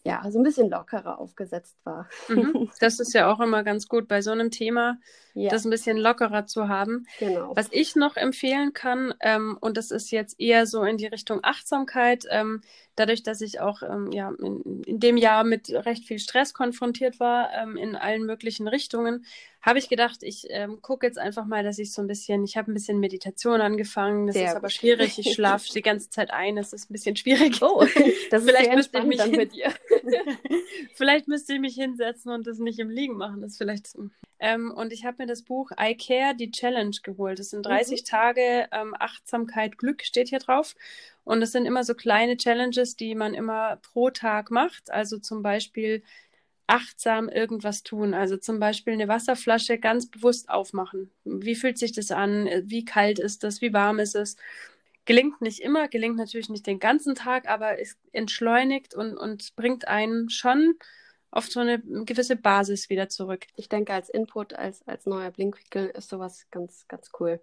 ja, 0.04 0.28
so 0.30 0.40
ein 0.40 0.42
bisschen 0.42 0.68
lockerer 0.68 1.18
aufgesetzt 1.18 1.76
war. 1.85 2.09
Mhm. 2.28 2.71
Das 2.80 2.99
ist 2.99 3.14
ja 3.14 3.32
auch 3.32 3.38
immer 3.40 3.62
ganz 3.62 3.87
gut 3.87 4.09
bei 4.09 4.23
so 4.23 4.32
einem 4.32 4.50
Thema, 4.50 4.99
ja. 5.35 5.50
das 5.50 5.64
ein 5.64 5.71
bisschen 5.71 5.97
lockerer 5.97 6.47
zu 6.47 6.68
haben. 6.68 7.06
Genau. 7.21 7.54
Was 7.54 7.68
ich 7.71 7.94
noch 7.94 8.16
empfehlen 8.16 8.73
kann, 8.73 9.14
ähm, 9.21 9.56
und 9.61 9.76
das 9.76 9.90
ist 9.92 10.11
jetzt 10.11 10.40
eher 10.40 10.66
so 10.66 10.82
in 10.82 10.97
die 10.97 11.06
Richtung 11.06 11.40
Achtsamkeit, 11.42 12.25
ähm, 12.30 12.62
dadurch, 12.97 13.23
dass 13.23 13.40
ich 13.40 13.61
auch 13.61 13.82
ähm, 13.82 14.11
ja, 14.12 14.32
in, 14.40 14.82
in, 14.85 15.00
dem 15.00 15.16
Jahr 15.16 15.44
mit 15.44 15.71
recht 15.71 16.04
viel 16.04 16.18
Stress 16.18 16.52
konfrontiert 16.52 17.21
war, 17.21 17.50
ähm, 17.54 17.76
in 17.76 17.97
allen 17.97 18.26
möglichen 18.26 18.68
Richtungen, 18.68 19.25
habe 19.62 19.78
ich 19.78 19.88
gedacht, 19.88 20.23
ich 20.23 20.47
ähm, 20.50 20.82
gucke 20.82 21.06
jetzt 21.06 21.18
einfach 21.18 21.47
mal, 21.47 21.62
dass 21.62 21.78
ich 21.78 21.92
so 21.92 22.02
ein 22.02 22.09
bisschen, 22.09 22.44
ich 22.44 22.56
habe 22.56 22.71
ein 22.71 22.75
bisschen 22.75 22.99
Meditation 22.99 23.61
angefangen, 23.61 24.26
das 24.26 24.35
Sehr 24.35 24.49
ist 24.49 24.56
aber 24.56 24.71
schwierig, 24.71 25.18
ich 25.18 25.32
schlafe 25.32 25.68
die 25.75 25.82
ganze 25.82 26.11
Zeit 26.11 26.32
ein, 26.32 26.56
das 26.56 26.73
ist 26.73 26.90
ein 26.90 26.92
bisschen 26.92 27.16
schwierig. 27.16 27.62
Oh, 27.62 27.85
das 28.30 28.42
ist 28.42 28.50
vielleicht 28.50 28.75
müsste 28.75 28.99
ich 28.99 29.04
mich 29.04 29.25
mit 29.30 29.54
dir. 29.54 29.73
vielleicht 30.94 31.28
müsste 31.28 31.54
ich 31.54 31.61
mich 31.61 31.75
hinsetzen 31.75 32.32
und 32.32 32.47
das 32.47 32.59
nicht 32.59 32.78
im 32.78 32.90
Liegen 32.90 33.16
machen, 33.16 33.40
das 33.40 33.56
vielleicht. 33.56 33.88
Ähm, 34.38 34.73
und 34.73 34.92
ich 34.92 35.04
habe 35.04 35.23
mir 35.23 35.26
das 35.26 35.42
Buch 35.42 35.71
I 35.80 35.97
Care, 35.97 36.35
die 36.35 36.50
Challenge 36.50 36.97
geholt. 37.02 37.38
Das 37.38 37.50
sind 37.50 37.64
30 37.64 38.00
mhm. 38.00 38.04
Tage 38.04 38.68
ähm, 38.73 38.94
Achtsamkeit, 38.99 39.78
Glück 39.78 40.02
steht 40.02 40.28
hier 40.28 40.40
drauf. 40.40 40.75
Und 41.25 41.42
es 41.42 41.52
sind 41.52 41.66
immer 41.66 41.85
so 41.85 41.94
kleine 41.94 42.37
Challenges, 42.37 42.97
die 42.97 43.14
man 43.14 43.35
immer 43.35 43.76
pro 43.76 44.11
Tag 44.11 44.50
macht. 44.50 44.90
Also 44.90 45.18
zum 45.18 45.42
Beispiel 45.42 46.02
achtsam 46.66 47.28
irgendwas 47.28 47.82
tun. 47.82 48.14
Also 48.14 48.37
zum 48.37 48.59
Beispiel 48.59 48.94
eine 48.94 49.09
Wasserflasche 49.09 49.78
ganz 49.78 50.11
bewusst 50.11 50.49
aufmachen. 50.49 51.11
Wie 51.25 51.54
fühlt 51.54 51.78
sich 51.78 51.92
das 51.92 52.11
an? 52.11 52.49
Wie 52.64 52.85
kalt 52.85 53.18
ist 53.18 53.44
das? 53.44 53.61
Wie 53.61 53.73
warm 53.73 53.99
ist 53.99 54.16
es? 54.16 54.37
Gelingt 55.04 55.40
nicht 55.40 55.61
immer, 55.61 55.88
gelingt 55.88 56.16
natürlich 56.16 56.49
nicht 56.49 56.66
den 56.66 56.78
ganzen 56.78 57.14
Tag, 57.14 57.49
aber 57.49 57.80
es 57.80 57.97
entschleunigt 58.12 58.94
und, 58.94 59.16
und 59.16 59.56
bringt 59.56 59.88
einen 59.88 60.30
schon 60.30 60.75
auf 61.32 61.47
so 61.47 61.61
eine 61.61 61.80
gewisse 61.80 62.37
Basis 62.37 62.90
wieder 62.90 63.09
zurück. 63.09 63.47
Ich 63.56 63.68
denke, 63.68 63.94
als 63.94 64.11
Input, 64.11 64.52
als, 64.52 64.87
als 64.87 65.06
neuer 65.06 65.30
Blinkwinkel 65.30 65.87
ist 65.88 66.11
sowas 66.11 66.47
ganz, 66.50 66.87
ganz 66.88 67.11
cool. 67.18 67.40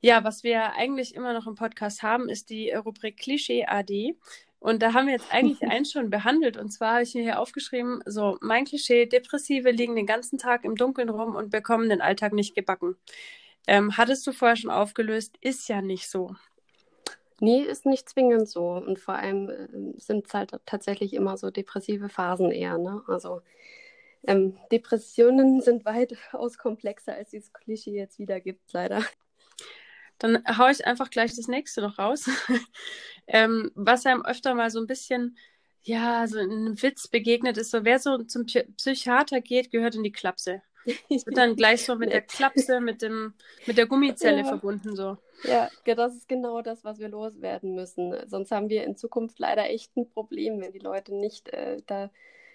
Ja, 0.00 0.24
was 0.24 0.42
wir 0.42 0.72
eigentlich 0.74 1.14
immer 1.14 1.32
noch 1.32 1.46
im 1.46 1.54
Podcast 1.54 2.02
haben, 2.02 2.28
ist 2.28 2.50
die 2.50 2.70
Rubrik 2.72 3.16
Klischee 3.16 3.64
AD. 3.64 4.16
Und 4.58 4.82
da 4.82 4.92
haben 4.92 5.06
wir 5.06 5.14
jetzt 5.14 5.32
eigentlich 5.32 5.62
eins 5.70 5.92
schon 5.92 6.10
behandelt. 6.10 6.56
Und 6.56 6.70
zwar 6.70 6.94
habe 6.94 7.04
ich 7.04 7.14
mir 7.14 7.22
hier 7.22 7.38
aufgeschrieben, 7.38 8.02
so 8.06 8.38
mein 8.40 8.64
Klischee, 8.64 9.06
Depressive 9.06 9.70
liegen 9.70 9.94
den 9.94 10.06
ganzen 10.06 10.38
Tag 10.38 10.64
im 10.64 10.74
Dunkeln 10.74 11.08
rum 11.08 11.36
und 11.36 11.50
bekommen 11.50 11.88
den 11.88 12.00
Alltag 12.00 12.32
nicht 12.32 12.54
gebacken. 12.54 12.96
Ähm, 13.68 13.96
hattest 13.96 14.26
du 14.26 14.32
vorher 14.32 14.56
schon 14.56 14.70
aufgelöst, 14.70 15.36
ist 15.40 15.68
ja 15.68 15.80
nicht 15.80 16.08
so. 16.08 16.34
Nee, 17.40 17.60
ist 17.60 17.86
nicht 17.86 18.08
zwingend 18.08 18.48
so. 18.48 18.70
Und 18.70 18.98
vor 18.98 19.14
allem 19.14 19.50
äh, 19.50 20.00
sind 20.00 20.26
es 20.26 20.34
halt 20.34 20.52
tatsächlich 20.66 21.14
immer 21.14 21.36
so 21.36 21.50
depressive 21.50 22.08
Phasen 22.08 22.50
eher. 22.50 22.78
Ne? 22.78 23.02
Also 23.06 23.42
ähm, 24.26 24.58
Depressionen 24.72 25.60
sind 25.60 25.84
weitaus 25.84 26.58
komplexer, 26.58 27.14
als 27.14 27.30
dieses 27.30 27.52
Klischee 27.52 27.96
jetzt 27.96 28.18
wieder 28.18 28.40
gibt, 28.40 28.72
leider. 28.72 29.04
Dann 30.18 30.42
haue 30.58 30.70
ich 30.70 30.86
einfach 30.86 31.10
gleich 31.10 31.36
das 31.36 31.48
nächste 31.48 31.82
noch 31.82 31.98
raus. 31.98 32.28
ähm, 33.26 33.70
was 33.74 34.06
einem 34.06 34.24
öfter 34.24 34.54
mal 34.54 34.70
so 34.70 34.80
ein 34.80 34.86
bisschen, 34.86 35.36
ja, 35.82 36.26
so 36.26 36.38
ein 36.38 36.80
Witz 36.82 37.08
begegnet 37.08 37.58
ist, 37.58 37.70
so 37.70 37.84
wer 37.84 37.98
so 37.98 38.18
zum 38.24 38.46
Psychiater 38.46 39.40
geht, 39.40 39.70
gehört 39.70 39.94
in 39.94 40.02
die 40.02 40.12
Klapse. 40.12 40.62
Es 41.08 41.26
wird 41.26 41.36
dann 41.36 41.56
gleich 41.56 41.84
so 41.84 41.96
mit 41.96 42.12
der 42.12 42.20
Klapse, 42.22 42.80
mit 42.80 43.02
dem, 43.02 43.34
mit 43.66 43.78
der 43.78 43.86
Gummizelle 43.86 44.38
ja. 44.38 44.44
verbunden 44.44 44.94
so. 44.96 45.16
Ja, 45.44 45.68
das 45.84 46.14
ist 46.14 46.28
genau 46.28 46.62
das, 46.62 46.84
was 46.84 46.98
wir 46.98 47.08
loswerden 47.08 47.74
müssen. 47.74 48.14
Sonst 48.26 48.50
haben 48.50 48.68
wir 48.68 48.84
in 48.84 48.96
Zukunft 48.96 49.38
leider 49.38 49.68
echt 49.68 49.96
ein 49.96 50.08
Problem, 50.08 50.60
wenn 50.60 50.72
die 50.72 50.78
Leute 50.78 51.14
nicht 51.14 51.48
äh, 51.50 51.78
da 51.86 52.10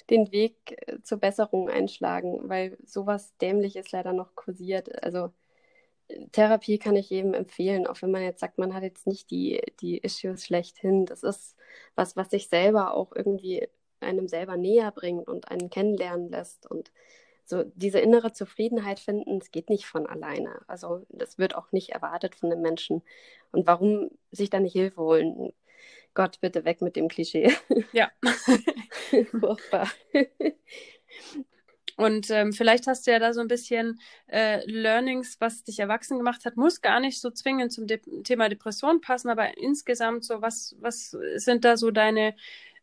den 0.10 0.32
Weg 0.32 0.78
äh, 0.88 1.02
zur 1.04 1.20
Besserung 1.20 1.70
einschlagen, 1.70 2.50
weil 2.50 2.78
sowas 2.86 3.36
Dämliches 3.38 3.92
leider 3.92 4.14
noch 4.14 4.36
kursiert. 4.36 5.04
Also 5.04 5.32
Therapie 6.32 6.78
kann 6.78 6.96
ich 6.96 7.10
jedem 7.10 7.34
empfehlen, 7.34 7.88
auch 7.88 8.02
wenn 8.02 8.12
man 8.12 8.24
jetzt 8.24 8.40
sagt, 8.40 8.58
man 8.58 8.74
hat 8.74 8.84
jetzt 8.84 9.08
nicht 9.08 9.32
die, 9.32 9.62
die 9.80 9.98
Issues 9.98 10.46
schlechthin. 10.46 11.06
Das 11.06 11.24
ist 11.24 11.56
was, 11.96 12.16
was 12.16 12.30
sich 12.30 12.50
selber 12.50 12.94
auch 12.94 13.16
irgendwie 13.16 13.68
einem 14.00 14.28
selber 14.28 14.58
näher 14.58 14.92
bringt 14.92 15.28
und 15.28 15.50
einen 15.50 15.70
kennenlernen 15.70 16.30
lässt. 16.30 16.70
Und 16.70 16.92
so 17.46 17.64
diese 17.76 18.00
innere 18.00 18.34
Zufriedenheit 18.34 19.00
finden, 19.00 19.38
es 19.38 19.52
geht 19.52 19.70
nicht 19.70 19.86
von 19.86 20.08
alleine. 20.08 20.62
Also 20.68 21.06
das 21.10 21.38
wird 21.38 21.56
auch 21.56 21.72
nicht 21.72 21.90
erwartet 21.90 22.36
von 22.36 22.50
den 22.50 22.62
Menschen. 22.62 23.02
Und 23.52 23.68
warum 23.68 24.10
sich 24.32 24.50
da 24.50 24.60
nicht 24.60 24.74
Hilfe 24.74 25.02
holen? 25.02 25.54
Gott, 26.14 26.40
bitte 26.42 26.66
weg 26.66 26.82
mit 26.82 26.96
dem 26.96 27.08
Klischee. 27.08 27.52
Ja. 27.94 28.12
Furchtbar. 29.40 29.90
Und 31.98 32.30
ähm, 32.32 32.54
vielleicht 32.54 32.88
hast 32.88 33.06
du 33.06 33.12
ja 33.12 33.20
da 33.20 33.34
so 33.34 33.42
ein 33.42 33.48
bisschen 33.48 34.00
äh, 34.28 34.66
Learnings, 34.66 35.38
was 35.40 35.64
dich 35.64 35.80
erwachsen 35.80 36.18
gemacht 36.18 36.46
hat, 36.46 36.58
muss 36.58 36.82
gar 36.82 37.00
nicht 37.00 37.20
so 37.20 37.30
zwingend 37.30 37.72
zum 37.72 37.86
De 37.86 38.00
Thema 38.24 38.50
Depression 38.50 39.02
passen, 39.02 39.30
aber 39.30 39.58
insgesamt 39.58 40.24
so, 40.24 40.42
was, 40.42 40.76
was 40.80 41.16
sind 41.36 41.66
da 41.66 41.78
so 41.78 41.92
deine 41.92 42.36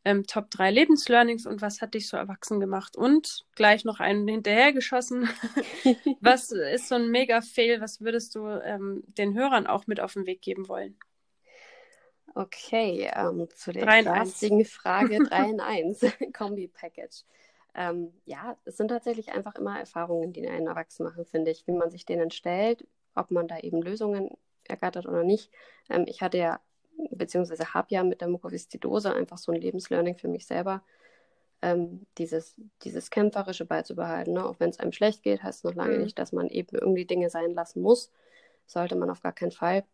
ähm, 0.08 0.26
Top 0.26 0.50
3 0.50 0.70
Lebenslearnings 0.70 1.46
und 1.46 1.60
was 1.60 1.82
hat 1.82 1.92
dich 1.92 2.08
so 2.08 2.16
erwachsen 2.16 2.60
gemacht? 2.60 2.96
Und 2.96 3.44
gleich 3.54 3.84
noch 3.84 4.00
einen 4.00 4.26
hinterhergeschossen. 4.26 5.28
was 6.20 6.50
ist 6.50 6.88
so 6.88 6.94
ein 6.94 7.10
Mega-Fail? 7.10 7.82
Was 7.82 8.00
würdest 8.00 8.34
du 8.34 8.46
ähm, 8.46 9.02
den 9.06 9.34
Hörern 9.34 9.66
auch 9.66 9.86
mit 9.86 10.00
auf 10.00 10.14
den 10.14 10.24
Weg 10.24 10.40
geben 10.40 10.66
wollen? 10.66 10.98
Okay, 12.34 13.10
ähm, 13.14 13.48
zu 13.54 13.72
der 13.72 13.86
ersten 13.86 14.64
Frage 14.64 15.18
3 15.18 15.50
in 15.50 15.60
1, 15.60 16.00
Kombi-Package. 16.32 17.24
Ähm, 17.74 18.14
ja, 18.24 18.56
es 18.64 18.78
sind 18.78 18.88
tatsächlich 18.88 19.30
einfach 19.32 19.56
immer 19.56 19.78
Erfahrungen, 19.78 20.32
die 20.32 20.48
einen 20.48 20.68
erwachsen 20.68 21.04
machen, 21.04 21.26
finde 21.26 21.50
ich, 21.50 21.66
wie 21.66 21.72
man 21.72 21.90
sich 21.90 22.06
denen 22.06 22.30
stellt, 22.30 22.86
ob 23.14 23.30
man 23.30 23.46
da 23.46 23.58
eben 23.58 23.82
Lösungen 23.82 24.30
ergattert 24.64 25.06
oder 25.06 25.22
nicht. 25.22 25.50
Ähm, 25.90 26.04
ich 26.06 26.22
hatte 26.22 26.38
ja, 26.38 26.60
beziehungsweise 27.10 27.74
habe 27.74 27.88
ja 27.90 28.02
mit 28.04 28.20
der 28.20 28.28
Mukoviszidose 28.28 29.12
einfach 29.12 29.38
so 29.38 29.52
ein 29.52 29.60
Lebenslearning 29.60 30.16
für 30.16 30.28
mich 30.28 30.46
selber, 30.46 30.82
ähm, 31.62 32.06
dieses, 32.18 32.54
dieses 32.82 33.10
Kämpferische 33.10 33.64
beizubehalten. 33.64 34.34
Ne? 34.34 34.44
Auch 34.44 34.60
wenn 34.60 34.70
es 34.70 34.78
einem 34.78 34.92
schlecht 34.92 35.22
geht, 35.22 35.42
heißt 35.42 35.58
es 35.58 35.64
noch 35.64 35.74
lange 35.74 35.96
mhm. 35.96 36.04
nicht, 36.04 36.18
dass 36.18 36.32
man 36.32 36.48
eben 36.48 36.76
irgendwie 36.76 37.04
Dinge 37.04 37.30
sein 37.30 37.52
lassen 37.52 37.82
muss. 37.82 38.10
Sollte 38.66 38.96
man 38.96 39.10
auf 39.10 39.22
gar 39.22 39.32
keinen 39.32 39.52
Fall. 39.52 39.84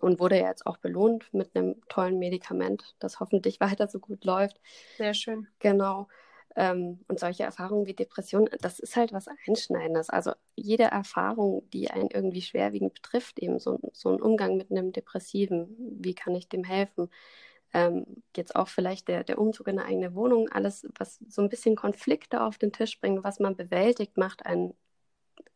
Und 0.00 0.18
wurde 0.18 0.38
ja 0.38 0.48
jetzt 0.48 0.66
auch 0.66 0.78
belohnt 0.78 1.32
mit 1.32 1.54
einem 1.54 1.80
tollen 1.88 2.18
Medikament, 2.18 2.96
das 2.98 3.20
hoffentlich 3.20 3.60
weiter 3.60 3.88
so 3.88 3.98
gut 3.98 4.24
läuft. 4.24 4.60
Sehr 4.96 5.14
schön. 5.14 5.46
Genau. 5.60 6.08
Ähm, 6.56 7.00
und 7.08 7.18
solche 7.18 7.44
Erfahrungen 7.44 7.86
wie 7.86 7.94
Depression, 7.94 8.48
das 8.60 8.78
ist 8.78 8.96
halt 8.96 9.12
was 9.12 9.26
Einschneidendes. 9.46 10.10
Also 10.10 10.32
jede 10.54 10.84
Erfahrung, 10.84 11.68
die 11.72 11.90
einen 11.90 12.10
irgendwie 12.10 12.42
schwerwiegend 12.42 12.94
betrifft, 12.94 13.38
eben 13.38 13.58
so, 13.58 13.80
so 13.92 14.10
ein 14.10 14.20
Umgang 14.20 14.56
mit 14.56 14.70
einem 14.70 14.92
Depressiven, 14.92 15.74
wie 16.00 16.14
kann 16.14 16.34
ich 16.34 16.48
dem 16.48 16.64
helfen? 16.64 17.08
Ähm, 17.74 18.04
jetzt 18.36 18.54
auch 18.56 18.68
vielleicht 18.68 19.08
der, 19.08 19.24
der 19.24 19.38
Umzug 19.38 19.68
in 19.68 19.78
eine 19.78 19.88
eigene 19.88 20.14
Wohnung, 20.14 20.48
alles, 20.50 20.86
was 20.98 21.18
so 21.28 21.40
ein 21.42 21.48
bisschen 21.48 21.74
Konflikte 21.76 22.42
auf 22.42 22.58
den 22.58 22.72
Tisch 22.72 23.00
bringt, 23.00 23.24
was 23.24 23.40
man 23.40 23.56
bewältigt, 23.56 24.18
macht 24.18 24.44
einen 24.44 24.74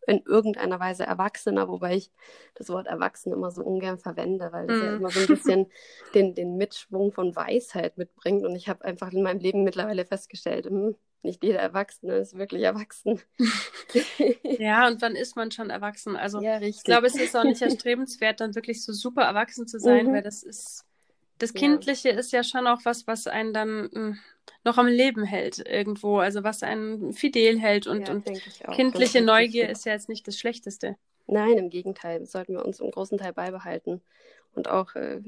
in 0.06 0.22
irgendeiner 0.24 0.78
Weise 0.78 1.04
Erwachsener, 1.04 1.68
wobei 1.68 1.96
ich 1.96 2.10
das 2.54 2.68
Wort 2.68 2.86
Erwachsen 2.86 3.32
immer 3.32 3.50
so 3.50 3.62
ungern 3.62 3.98
verwende, 3.98 4.52
weil 4.52 4.70
es 4.70 4.80
mm. 4.80 4.84
ja 4.84 4.96
immer 4.96 5.10
so 5.10 5.20
ein 5.20 5.26
bisschen 5.26 5.66
den, 6.14 6.34
den 6.34 6.56
Mitschwung 6.56 7.12
von 7.12 7.34
Weisheit 7.34 7.98
mitbringt. 7.98 8.44
Und 8.44 8.54
ich 8.54 8.68
habe 8.68 8.84
einfach 8.84 9.12
in 9.12 9.22
meinem 9.22 9.40
Leben 9.40 9.64
mittlerweile 9.64 10.04
festgestellt, 10.04 10.66
hm, 10.66 10.94
nicht 11.22 11.42
jeder 11.42 11.58
Erwachsene 11.58 12.14
ist 12.14 12.38
wirklich 12.38 12.62
erwachsen. 12.62 13.20
ja, 14.42 14.86
und 14.86 15.02
wann 15.02 15.16
ist 15.16 15.36
man 15.36 15.50
schon 15.50 15.70
erwachsen? 15.70 16.16
Also 16.16 16.40
ja, 16.40 16.60
ich 16.60 16.84
glaube, 16.84 17.08
es 17.08 17.16
ist 17.16 17.36
auch 17.36 17.44
nicht 17.44 17.62
erstrebenswert, 17.62 18.40
dann 18.40 18.54
wirklich 18.54 18.84
so 18.84 18.92
super 18.92 19.22
erwachsen 19.22 19.66
zu 19.66 19.80
sein, 19.80 20.06
mhm. 20.06 20.12
weil 20.12 20.22
das 20.22 20.42
ist, 20.42 20.84
das 21.38 21.52
Kindliche 21.52 22.10
ja. 22.10 22.18
ist 22.18 22.32
ja 22.32 22.44
schon 22.44 22.66
auch 22.66 22.80
was, 22.84 23.06
was 23.06 23.26
einen 23.26 23.52
dann 23.52 23.90
hm, 23.92 24.18
noch 24.64 24.78
am 24.78 24.86
Leben 24.86 25.24
hält 25.24 25.58
irgendwo, 25.58 26.18
also 26.18 26.44
was 26.44 26.62
einen 26.62 27.12
fidel 27.12 27.58
hält 27.58 27.86
und, 27.86 28.08
ja, 28.08 28.14
und 28.14 28.30
kindliche 28.72 29.22
Neugier 29.22 29.68
ist 29.68 29.86
ja 29.86 29.92
jetzt 29.92 30.08
nicht 30.08 30.26
das 30.26 30.38
Schlechteste. 30.38 30.96
Nein, 31.26 31.58
im 31.58 31.70
Gegenteil, 31.70 32.20
das 32.20 32.32
sollten 32.32 32.54
wir 32.54 32.64
uns 32.64 32.80
im 32.80 32.90
großen 32.90 33.18
Teil 33.18 33.32
beibehalten. 33.32 34.00
Und 34.54 34.68
auch 34.68 34.94
äh, 34.94 35.20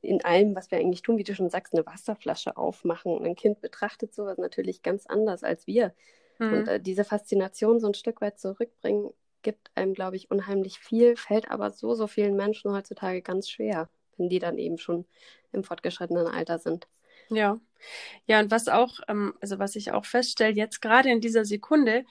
in 0.00 0.24
allem, 0.24 0.56
was 0.56 0.70
wir 0.70 0.78
eigentlich 0.78 1.02
tun, 1.02 1.16
wie 1.16 1.24
du 1.24 1.34
schon 1.34 1.50
sagst, 1.50 1.72
eine 1.72 1.86
Wasserflasche 1.86 2.56
aufmachen. 2.56 3.12
Und 3.12 3.24
ein 3.24 3.36
Kind 3.36 3.60
betrachtet 3.60 4.12
sowas 4.14 4.38
natürlich 4.38 4.82
ganz 4.82 5.06
anders 5.06 5.44
als 5.44 5.66
wir. 5.66 5.94
Mhm. 6.38 6.52
Und 6.52 6.68
äh, 6.68 6.80
diese 6.80 7.04
Faszination 7.04 7.80
so 7.80 7.86
ein 7.86 7.94
Stück 7.94 8.20
weit 8.20 8.40
zurückbringen, 8.40 9.10
gibt 9.42 9.70
einem, 9.74 9.94
glaube 9.94 10.16
ich, 10.16 10.30
unheimlich 10.30 10.78
viel, 10.78 11.16
fällt 11.16 11.50
aber 11.50 11.70
so, 11.70 11.94
so 11.94 12.06
vielen 12.06 12.36
Menschen 12.36 12.72
heutzutage 12.72 13.22
ganz 13.22 13.48
schwer, 13.48 13.88
wenn 14.16 14.28
die 14.28 14.38
dann 14.38 14.58
eben 14.58 14.78
schon 14.78 15.04
im 15.52 15.64
fortgeschrittenen 15.64 16.26
Alter 16.26 16.58
sind. 16.58 16.88
Ja, 17.28 17.58
ja, 18.26 18.40
und 18.40 18.50
was 18.50 18.68
auch, 18.68 19.00
ähm, 19.08 19.34
also 19.40 19.58
was 19.58 19.76
ich 19.76 19.92
auch 19.92 20.04
feststelle, 20.04 20.54
jetzt 20.54 20.80
gerade 20.80 21.10
in 21.10 21.20
dieser 21.20 21.44
Sekunde, 21.44 22.04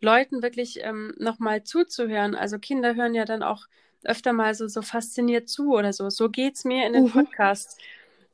Leuten 0.00 0.42
wirklich 0.42 0.80
ähm, 0.82 1.14
nochmal 1.18 1.62
zuzuhören. 1.62 2.34
Also 2.34 2.58
Kinder 2.58 2.96
hören 2.96 3.14
ja 3.14 3.24
dann 3.24 3.42
auch 3.42 3.66
öfter 4.04 4.32
mal 4.32 4.54
so, 4.54 4.66
so 4.66 4.82
fasziniert 4.82 5.48
zu 5.48 5.74
oder 5.74 5.92
so. 5.92 6.10
So 6.10 6.28
geht's 6.28 6.64
mir 6.64 6.86
in 6.86 6.92
den 6.92 7.04
mhm. 7.04 7.12
Podcasts. 7.12 7.76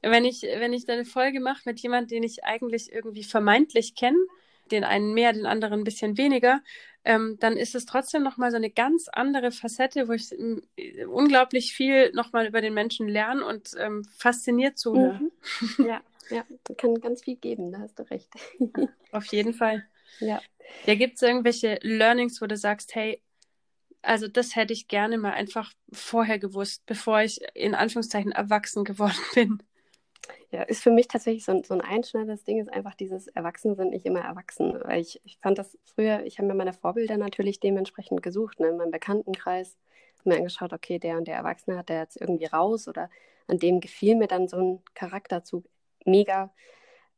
Wenn 0.01 0.25
ich, 0.25 0.43
wenn 0.43 0.73
ich 0.73 0.89
eine 0.89 1.05
Folge 1.05 1.41
mache 1.41 1.63
mit 1.67 1.81
jemandem, 1.81 2.09
den 2.09 2.23
ich 2.23 2.45
eigentlich 2.45 2.93
irgendwie 2.93 3.25
vermeintlich 3.25 3.95
kenne, 3.95 4.19
den 4.71 4.85
einen 4.85 5.13
mehr, 5.13 5.33
den 5.33 5.45
anderen 5.45 5.81
ein 5.81 5.85
bisschen 5.85 6.17
weniger, 6.17 6.61
ähm, 7.09 7.39
dann 7.41 7.57
ist 7.57 7.75
es 7.75 7.87
trotzdem 7.87 8.23
nochmal 8.23 8.51
so 8.51 8.59
eine 8.59 8.69
ganz 8.69 9.09
andere 9.11 9.51
Facette, 9.51 10.09
wo 10.09 10.13
ich 10.13 10.31
äh, 10.77 11.07
unglaublich 11.07 11.73
viel 11.73 12.13
nochmal 12.13 12.47
über 12.47 12.61
den 12.61 12.75
Menschen 12.75 13.09
lerne 13.09 13.47
und 13.47 13.71
ähm, 13.79 14.05
fasziniert 14.05 14.79
zuhöre. 14.79 15.19
Mhm. 15.19 15.31
Ja, 15.87 16.03
ja, 16.29 16.45
kann 16.77 17.01
ganz 17.01 17.23
viel 17.23 17.37
geben, 17.37 17.73
da 17.73 17.79
hast 17.79 17.99
du 17.99 18.03
recht. 18.11 18.29
Auf 19.13 19.25
jeden 19.27 19.55
Fall. 19.55 19.87
Ja. 20.21 20.43
Ja, 20.85 20.95
gibt 20.97 21.15
es 21.15 21.23
irgendwelche 21.23 21.79
Learnings, 21.81 22.43
wo 22.43 22.47
du 22.47 22.59
sagst, 22.59 22.95
hey, 22.95 23.23
also 24.03 24.29
das 24.29 24.55
hätte 24.55 24.75
ich 24.75 24.87
gerne 24.89 25.17
mal 25.17 25.33
einfach 25.33 25.73
vorher 25.91 26.39
gewusst, 26.39 26.85
bevor 26.85 27.23
ich 27.23 27.41
in 27.55 27.75
Anführungszeichen 27.75 28.33
erwachsen 28.33 28.85
geworden 28.85 29.17
bin? 29.35 29.63
Ja, 30.51 30.63
ist 30.63 30.83
für 30.83 30.91
mich 30.91 31.09
tatsächlich 31.09 31.45
so 31.45 31.53
ein, 31.53 31.65
so 31.65 31.75
ein 31.75 31.81
einschneidendes 31.81 32.45
Ding, 32.45 32.59
ist 32.61 32.73
einfach 32.73 32.95
dieses 32.95 33.29
Erwachsene 33.29 33.75
sind 33.75 33.91
nicht 33.91 34.07
immer 34.07 34.21
erwachsen. 34.21 34.79
Weil 34.83 35.01
ich, 35.01 35.21
ich 35.25 35.39
fand 35.39 35.59
das 35.59 35.79
früher, 35.85 36.25
ich 36.25 36.39
habe 36.39 36.49
mir 36.49 36.55
meine 36.55 36.73
Vorbilder 36.73 37.17
natürlich 37.17 37.61
dementsprechend 37.61 38.23
gesucht, 38.23 38.61
ne, 38.61 38.69
in 38.69 38.77
meinem 38.77 38.91
Bekanntenkreis, 38.91 39.77
mir 40.29 40.37
angeschaut, 40.37 40.73
okay, 40.73 40.99
der 40.99 41.17
und 41.17 41.27
der 41.27 41.37
Erwachsene 41.37 41.77
hat 41.77 41.89
der 41.89 42.01
jetzt 42.01 42.21
irgendwie 42.21 42.47
raus 42.47 42.87
oder 42.87 43.11
an 43.47 43.59
dem 43.59 43.81
gefiel 43.81 44.15
mir 44.15 44.29
dann 44.29 44.47
so 44.47 44.57
ein 44.59 44.83
Charakterzug 44.95 45.65
mega. 46.05 46.53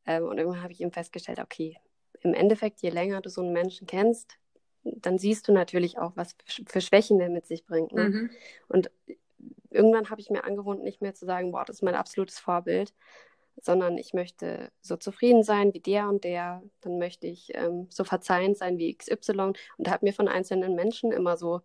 Ähm, 0.06 0.24
und 0.24 0.38
irgendwann 0.38 0.62
habe 0.62 0.72
ich 0.72 0.80
eben 0.80 0.92
festgestellt, 0.92 1.40
okay, 1.40 1.76
im 2.22 2.34
Endeffekt, 2.34 2.80
je 2.80 2.90
länger 2.90 3.20
du 3.20 3.28
so 3.28 3.42
einen 3.42 3.52
Menschen 3.52 3.86
kennst, 3.86 4.38
dann 4.84 5.18
siehst 5.18 5.46
du 5.48 5.52
natürlich 5.52 5.98
auch, 5.98 6.12
was 6.16 6.36
für 6.66 6.80
Schwächen 6.80 7.18
der 7.18 7.28
mit 7.28 7.46
sich 7.46 7.66
bringt. 7.66 7.92
Ne? 7.92 8.08
Mhm. 8.08 8.30
Und 8.68 8.90
irgendwann 9.70 10.10
habe 10.10 10.20
ich 10.20 10.30
mir 10.30 10.44
angewohnt, 10.44 10.82
nicht 10.82 11.02
mehr 11.02 11.14
zu 11.14 11.26
sagen, 11.26 11.52
boah, 11.52 11.64
das 11.64 11.76
ist 11.76 11.82
mein 11.82 11.94
absolutes 11.94 12.38
Vorbild, 12.38 12.94
sondern 13.60 13.98
ich 13.98 14.14
möchte 14.14 14.70
so 14.80 14.96
zufrieden 14.96 15.42
sein 15.42 15.74
wie 15.74 15.80
der 15.80 16.08
und 16.08 16.24
der, 16.24 16.62
dann 16.80 16.98
möchte 16.98 17.26
ich 17.26 17.50
ähm, 17.54 17.86
so 17.90 18.04
verzeihend 18.04 18.56
sein 18.56 18.78
wie 18.78 18.94
XY 18.94 19.52
und 19.76 19.90
habe 19.90 20.06
mir 20.06 20.12
von 20.12 20.28
einzelnen 20.28 20.74
Menschen 20.74 21.12
immer 21.12 21.36
so 21.36 21.62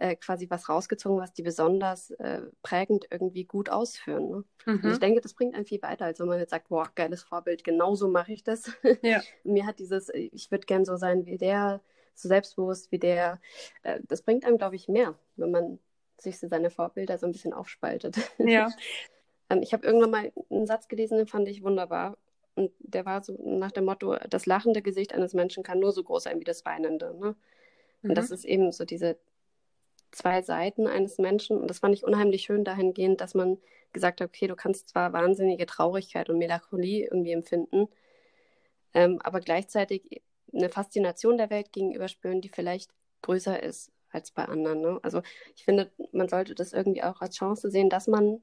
äh, 0.00 0.16
quasi 0.16 0.48
was 0.48 0.68
rausgezogen, 0.68 1.20
was 1.20 1.32
die 1.32 1.42
besonders 1.42 2.10
äh, 2.12 2.42
prägend 2.62 3.06
irgendwie 3.10 3.44
gut 3.44 3.68
ausführen. 3.68 4.28
Ne? 4.30 4.44
Mhm. 4.64 4.80
Und 4.82 4.92
ich 4.92 4.98
denke, 4.98 5.20
das 5.20 5.34
bringt 5.34 5.54
einen 5.54 5.66
viel 5.66 5.82
weiter, 5.82 6.06
als 6.06 6.20
wenn 6.20 6.26
man 6.26 6.38
jetzt 6.38 6.50
sagt, 6.50 6.68
boah, 6.68 6.90
geiles 6.94 7.22
Vorbild, 7.22 7.64
genauso 7.64 8.08
mache 8.08 8.32
ich 8.32 8.42
das. 8.42 8.72
Ja. 9.02 9.22
Mir 9.44 9.66
hat 9.66 9.78
dieses, 9.78 10.08
äh, 10.08 10.30
ich 10.32 10.50
würde 10.50 10.66
gern 10.66 10.84
so 10.84 10.96
sein 10.96 11.26
wie 11.26 11.38
der, 11.38 11.80
so 12.14 12.28
selbstbewusst 12.28 12.90
wie 12.90 12.98
der, 12.98 13.40
äh, 13.82 14.00
das 14.08 14.22
bringt 14.22 14.44
einem, 14.44 14.58
glaube 14.58 14.76
ich, 14.76 14.88
mehr, 14.88 15.18
wenn 15.36 15.50
man 15.50 15.78
sich 16.22 16.38
seine 16.38 16.70
Vorbilder 16.70 17.18
so 17.18 17.26
ein 17.26 17.32
bisschen 17.32 17.52
aufspaltet. 17.52 18.16
Ja. 18.38 18.68
ähm, 19.50 19.62
ich 19.62 19.72
habe 19.72 19.86
irgendwann 19.86 20.10
mal 20.10 20.32
einen 20.50 20.66
Satz 20.66 20.88
gelesen, 20.88 21.18
den 21.18 21.26
fand 21.26 21.48
ich 21.48 21.62
wunderbar. 21.62 22.16
Und 22.54 22.72
der 22.80 23.06
war 23.06 23.22
so 23.22 23.38
nach 23.42 23.70
dem 23.72 23.84
Motto, 23.84 24.16
das 24.28 24.46
lachende 24.46 24.82
Gesicht 24.82 25.14
eines 25.14 25.34
Menschen 25.34 25.62
kann 25.62 25.78
nur 25.78 25.92
so 25.92 26.02
groß 26.02 26.24
sein 26.24 26.40
wie 26.40 26.44
das 26.44 26.64
weinende. 26.64 27.14
Ne? 27.18 27.36
Und 28.02 28.10
mhm. 28.10 28.14
das 28.14 28.30
ist 28.30 28.44
eben 28.44 28.72
so 28.72 28.84
diese 28.84 29.18
zwei 30.10 30.42
Seiten 30.42 30.86
eines 30.86 31.18
Menschen. 31.18 31.58
Und 31.58 31.68
das 31.68 31.78
fand 31.78 31.94
ich 31.94 32.04
unheimlich 32.04 32.42
schön 32.42 32.64
dahingehend, 32.64 33.20
dass 33.20 33.34
man 33.34 33.58
gesagt 33.92 34.20
hat, 34.20 34.28
okay, 34.28 34.46
du 34.46 34.56
kannst 34.56 34.88
zwar 34.88 35.12
wahnsinnige 35.12 35.66
Traurigkeit 35.66 36.28
und 36.28 36.38
Melancholie 36.38 37.06
irgendwie 37.06 37.32
empfinden, 37.32 37.88
ähm, 38.94 39.20
aber 39.22 39.40
gleichzeitig 39.40 40.22
eine 40.52 40.68
Faszination 40.68 41.38
der 41.38 41.50
Welt 41.50 41.72
gegenüber 41.72 42.08
spüren, 42.08 42.40
die 42.40 42.48
vielleicht 42.48 42.90
größer 43.22 43.62
ist 43.62 43.92
als 44.10 44.30
bei 44.30 44.44
anderen. 44.44 44.80
Ne? 44.80 45.00
Also 45.02 45.22
ich 45.56 45.64
finde, 45.64 45.90
man 46.12 46.28
sollte 46.28 46.54
das 46.54 46.72
irgendwie 46.72 47.02
auch 47.02 47.20
als 47.20 47.36
Chance 47.36 47.70
sehen, 47.70 47.90
dass 47.90 48.06
man 48.06 48.40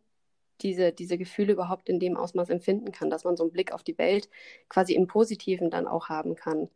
diese, 0.61 0.91
diese 0.91 1.17
Gefühle 1.17 1.53
überhaupt 1.53 1.87
in 1.89 1.99
dem 1.99 2.17
Ausmaß 2.17 2.49
empfinden 2.49 2.91
kann, 2.91 3.09
dass 3.09 3.23
man 3.23 3.37
so 3.37 3.43
einen 3.43 3.51
Blick 3.51 3.71
auf 3.71 3.83
die 3.83 3.97
Welt 3.97 4.29
quasi 4.69 4.93
im 4.93 5.07
Positiven 5.07 5.69
dann 5.69 5.87
auch 5.87 6.09
haben 6.09 6.35
kann 6.35 6.69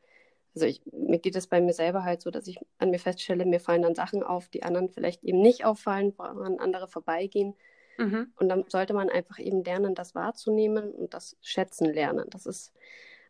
also 0.53 0.65
ich, 0.65 0.81
mir 0.91 1.19
geht 1.19 1.35
es 1.35 1.47
bei 1.47 1.61
mir 1.61 1.73
selber 1.73 2.03
halt 2.03 2.21
so, 2.21 2.29
dass 2.29 2.47
ich 2.47 2.59
an 2.77 2.89
mir 2.89 2.99
feststelle, 2.99 3.45
mir 3.45 3.59
fallen 3.59 3.81
dann 3.81 3.95
Sachen 3.95 4.21
auf, 4.21 4.49
die 4.49 4.63
anderen 4.63 4.89
vielleicht 4.89 5.23
eben 5.23 5.41
nicht 5.41 5.65
auffallen, 5.65 6.13
woran 6.17 6.59
andere 6.59 6.87
vorbeigehen. 6.87 7.55
Mhm. 7.97 8.33
Und 8.37 8.49
dann 8.49 8.65
sollte 8.67 8.93
man 8.93 9.09
einfach 9.09 9.39
eben 9.39 9.63
lernen, 9.63 9.95
das 9.95 10.13
wahrzunehmen 10.13 10.91
und 10.91 11.13
das 11.13 11.37
schätzen 11.41 11.85
lernen. 11.85 12.25
Das 12.29 12.45
ist 12.45 12.73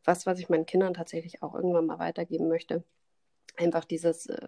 was, 0.04 0.26
was 0.26 0.40
ich 0.40 0.50
meinen 0.50 0.66
Kindern 0.66 0.96
tatsächlich 0.96 1.44
auch 1.44 1.54
irgendwann 1.54 1.86
mal 1.86 2.00
weitergeben 2.00 2.48
möchte. 2.48 2.84
Einfach 3.56 3.86
dieses 3.86 4.26
äh, 4.26 4.48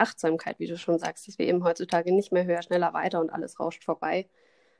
Achtsamkeit, 0.00 0.58
wie 0.58 0.66
du 0.66 0.76
schon 0.78 0.98
sagst, 0.98 1.28
dass 1.28 1.38
wir 1.38 1.46
eben 1.46 1.64
heutzutage 1.64 2.12
nicht 2.12 2.32
mehr 2.32 2.44
höher, 2.44 2.62
schneller, 2.62 2.92
weiter 2.92 3.20
und 3.20 3.30
alles 3.30 3.60
rauscht 3.60 3.84
vorbei, 3.84 4.28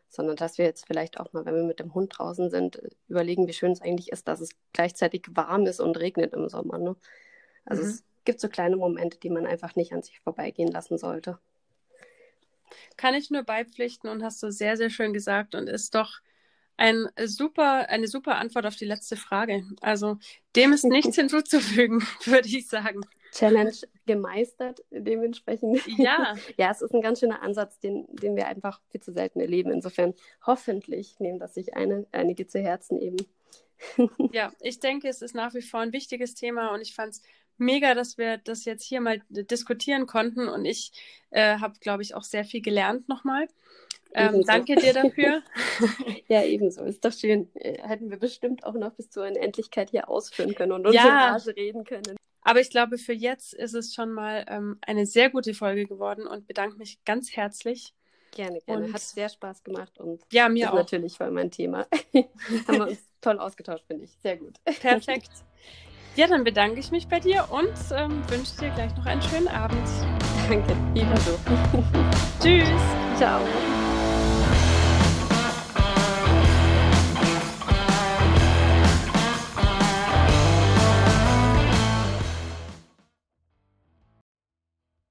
sondern 0.09 0.37
dass 0.37 0.59
wir 0.59 0.65
jetzt 0.65 0.87
vielleicht 0.87 1.21
auch 1.21 1.33
mal, 1.33 1.45
wenn 1.45 1.55
wir 1.55 1.63
mit 1.65 1.79
dem 1.79 1.95
Hund 1.95 2.19
draußen 2.19 2.51
sind, 2.51 2.81
überlegen, 3.09 3.47
wie 3.47 3.53
schön 3.53 3.73
es 3.73 3.81
eigentlich 3.81 4.11
ist, 4.11 4.27
dass 4.29 4.41
es 4.41 4.51
gleichzeitig 4.73 5.27
warm 5.31 5.67
ist 5.67 5.81
und 5.81 5.99
regnet 5.99 6.33
im 6.33 6.49
Sommer. 6.49 6.79
Ne? 6.79 6.97
Also 7.65 7.83
mhm. 7.83 7.89
es 7.89 8.05
gibt 8.25 8.41
so 8.41 8.49
kleine 8.49 8.77
Momente, 8.77 9.19
die 9.19 9.31
man 9.31 9.47
einfach 9.47 9.77
nicht 9.77 9.93
an 9.93 10.03
sich 10.03 10.21
vorbeigehen 10.21 10.71
lassen 10.71 10.99
sollte. 10.99 11.39
Kann 12.97 13.15
ich 13.15 13.31
nur 13.31 13.43
beipflichten 13.43 14.11
und 14.11 14.23
hast 14.23 14.43
du 14.43 14.51
sehr, 14.51 14.77
sehr 14.77 14.91
schön 14.91 15.13
gesagt 15.13 15.55
und 15.55 15.69
ist 15.69 15.95
doch 15.95 16.21
ein 16.77 17.09
super, 17.25 17.89
eine 17.89 18.09
super 18.09 18.37
Antwort 18.37 18.67
auf 18.67 18.77
die 18.77 18.87
letzte 18.87 19.17
Frage. 19.17 19.65
Also 19.81 20.19
dem 20.57 20.73
ist 20.73 20.85
nichts 20.85 21.17
hinzuzufügen, 21.17 22.03
würde 22.25 22.49
ich 22.49 22.69
sagen. 22.69 23.03
Challenge 23.33 23.73
gemeistert, 24.07 24.83
dementsprechend. 24.91 25.81
Ja. 25.99 26.35
ja, 26.57 26.71
es 26.71 26.83
ist 26.83 26.95
ein 26.95 27.03
ganz 27.03 27.21
schöner 27.21 27.43
Ansatz, 27.43 27.79
den, 27.79 28.07
den 28.11 28.37
wir 28.37 28.47
einfach 28.47 28.81
viel 28.91 29.01
zu 29.01 29.13
selten 29.13 29.41
erleben. 29.41 29.71
Insofern 29.71 30.15
hoffentlich 30.47 31.21
nehmen 31.21 31.39
das 31.39 31.55
sich 31.55 31.75
eine, 31.75 32.07
einige 32.13 32.47
zu 32.47 32.61
Herzen 32.61 32.99
eben. 33.01 33.19
ja, 34.33 34.53
ich 34.61 34.81
denke, 34.81 35.09
es 35.09 35.23
ist 35.23 35.35
nach 35.35 35.55
wie 35.55 35.63
vor 35.63 35.81
ein 35.81 35.93
wichtiges 35.93 36.35
Thema 36.35 36.75
und 36.75 36.81
ich 36.81 36.95
fand 36.95 37.15
es 37.15 37.23
mega, 37.57 37.95
dass 37.95 38.19
wir 38.19 38.39
das 38.39 38.65
jetzt 38.65 38.85
hier 38.85 39.01
mal 39.01 39.21
diskutieren 39.29 40.07
konnten 40.07 40.49
und 40.49 40.65
ich 40.65 40.93
äh, 41.31 41.59
habe, 41.59 41.79
glaube 41.81 42.03
ich, 42.03 42.15
auch 42.15 42.25
sehr 42.25 42.45
viel 42.45 42.63
gelernt 42.63 43.09
nochmal. 43.09 43.49
Ähm, 44.13 44.43
danke 44.45 44.75
dir 44.75 44.93
dafür. 44.93 45.43
ja, 46.29 46.43
ebenso. 46.43 46.83
Ist 46.85 47.05
doch 47.05 47.13
schön. 47.13 47.49
Äh, 47.55 47.81
hätten 47.87 48.11
wir 48.11 48.19
bestimmt 48.19 48.65
auch 48.65 48.75
noch 48.75 48.93
bis 48.95 49.11
zur 49.11 49.25
Unendlichkeit 49.25 49.91
hier 49.91 50.09
ausführen 50.09 50.55
können 50.55 50.73
und 50.73 50.87
unsere 50.87 51.07
ja. 51.07 51.31
Rage 51.31 51.55
reden 51.55 51.85
können. 51.85 52.17
Aber 52.43 52.61
ich 52.61 52.71
glaube, 52.71 52.99
für 52.99 53.13
jetzt 53.13 53.55
ist 53.55 53.75
es 53.75 53.95
schon 53.95 54.13
mal 54.13 54.45
ähm, 54.49 54.79
eine 54.83 55.07
sehr 55.07 55.31
gute 55.31 55.55
Folge 55.55 55.87
geworden 55.87 56.27
und 56.27 56.47
bedanke 56.47 56.77
mich 56.77 57.05
ganz 57.05 57.37
herzlich. 57.37 57.95
Gerne, 58.33 58.61
gerne. 58.61 58.87
Und 58.87 58.93
Hat 58.93 59.01
sehr 59.01 59.29
Spaß 59.29 59.65
gemacht 59.65 59.99
und 59.99 60.23
ja, 60.33 60.49
mir 60.49 60.71
auch. 60.71 60.77
natürlich 60.77 61.17
voll 61.17 61.31
mein 61.31 61.51
Thema. 61.51 61.87
Haben 62.69 62.79
wir 62.79 62.89
uns 62.89 63.01
toll 63.21 63.39
ausgetauscht, 63.39 63.85
finde 63.87 64.05
ich. 64.05 64.13
Sehr 64.23 64.37
gut. 64.37 64.55
Perfekt. 64.81 65.31
Ja, 66.17 66.27
dann 66.27 66.45
bedanke 66.45 66.81
ich 66.81 66.91
mich 66.91 67.09
bei 67.09 67.21
dir 67.21 67.47
und 67.51 67.73
ähm, 67.95 68.23
wünsche 68.29 68.57
dir 68.59 68.71
gleich 68.71 68.95
noch 68.97 69.07
einen 69.07 69.23
schönen 69.23 69.49
Abend. 69.49 69.87
Danke, 70.49 70.77
ebenso. 70.95 71.39
Tschüss. 72.41 72.69
Ciao. 73.17 73.41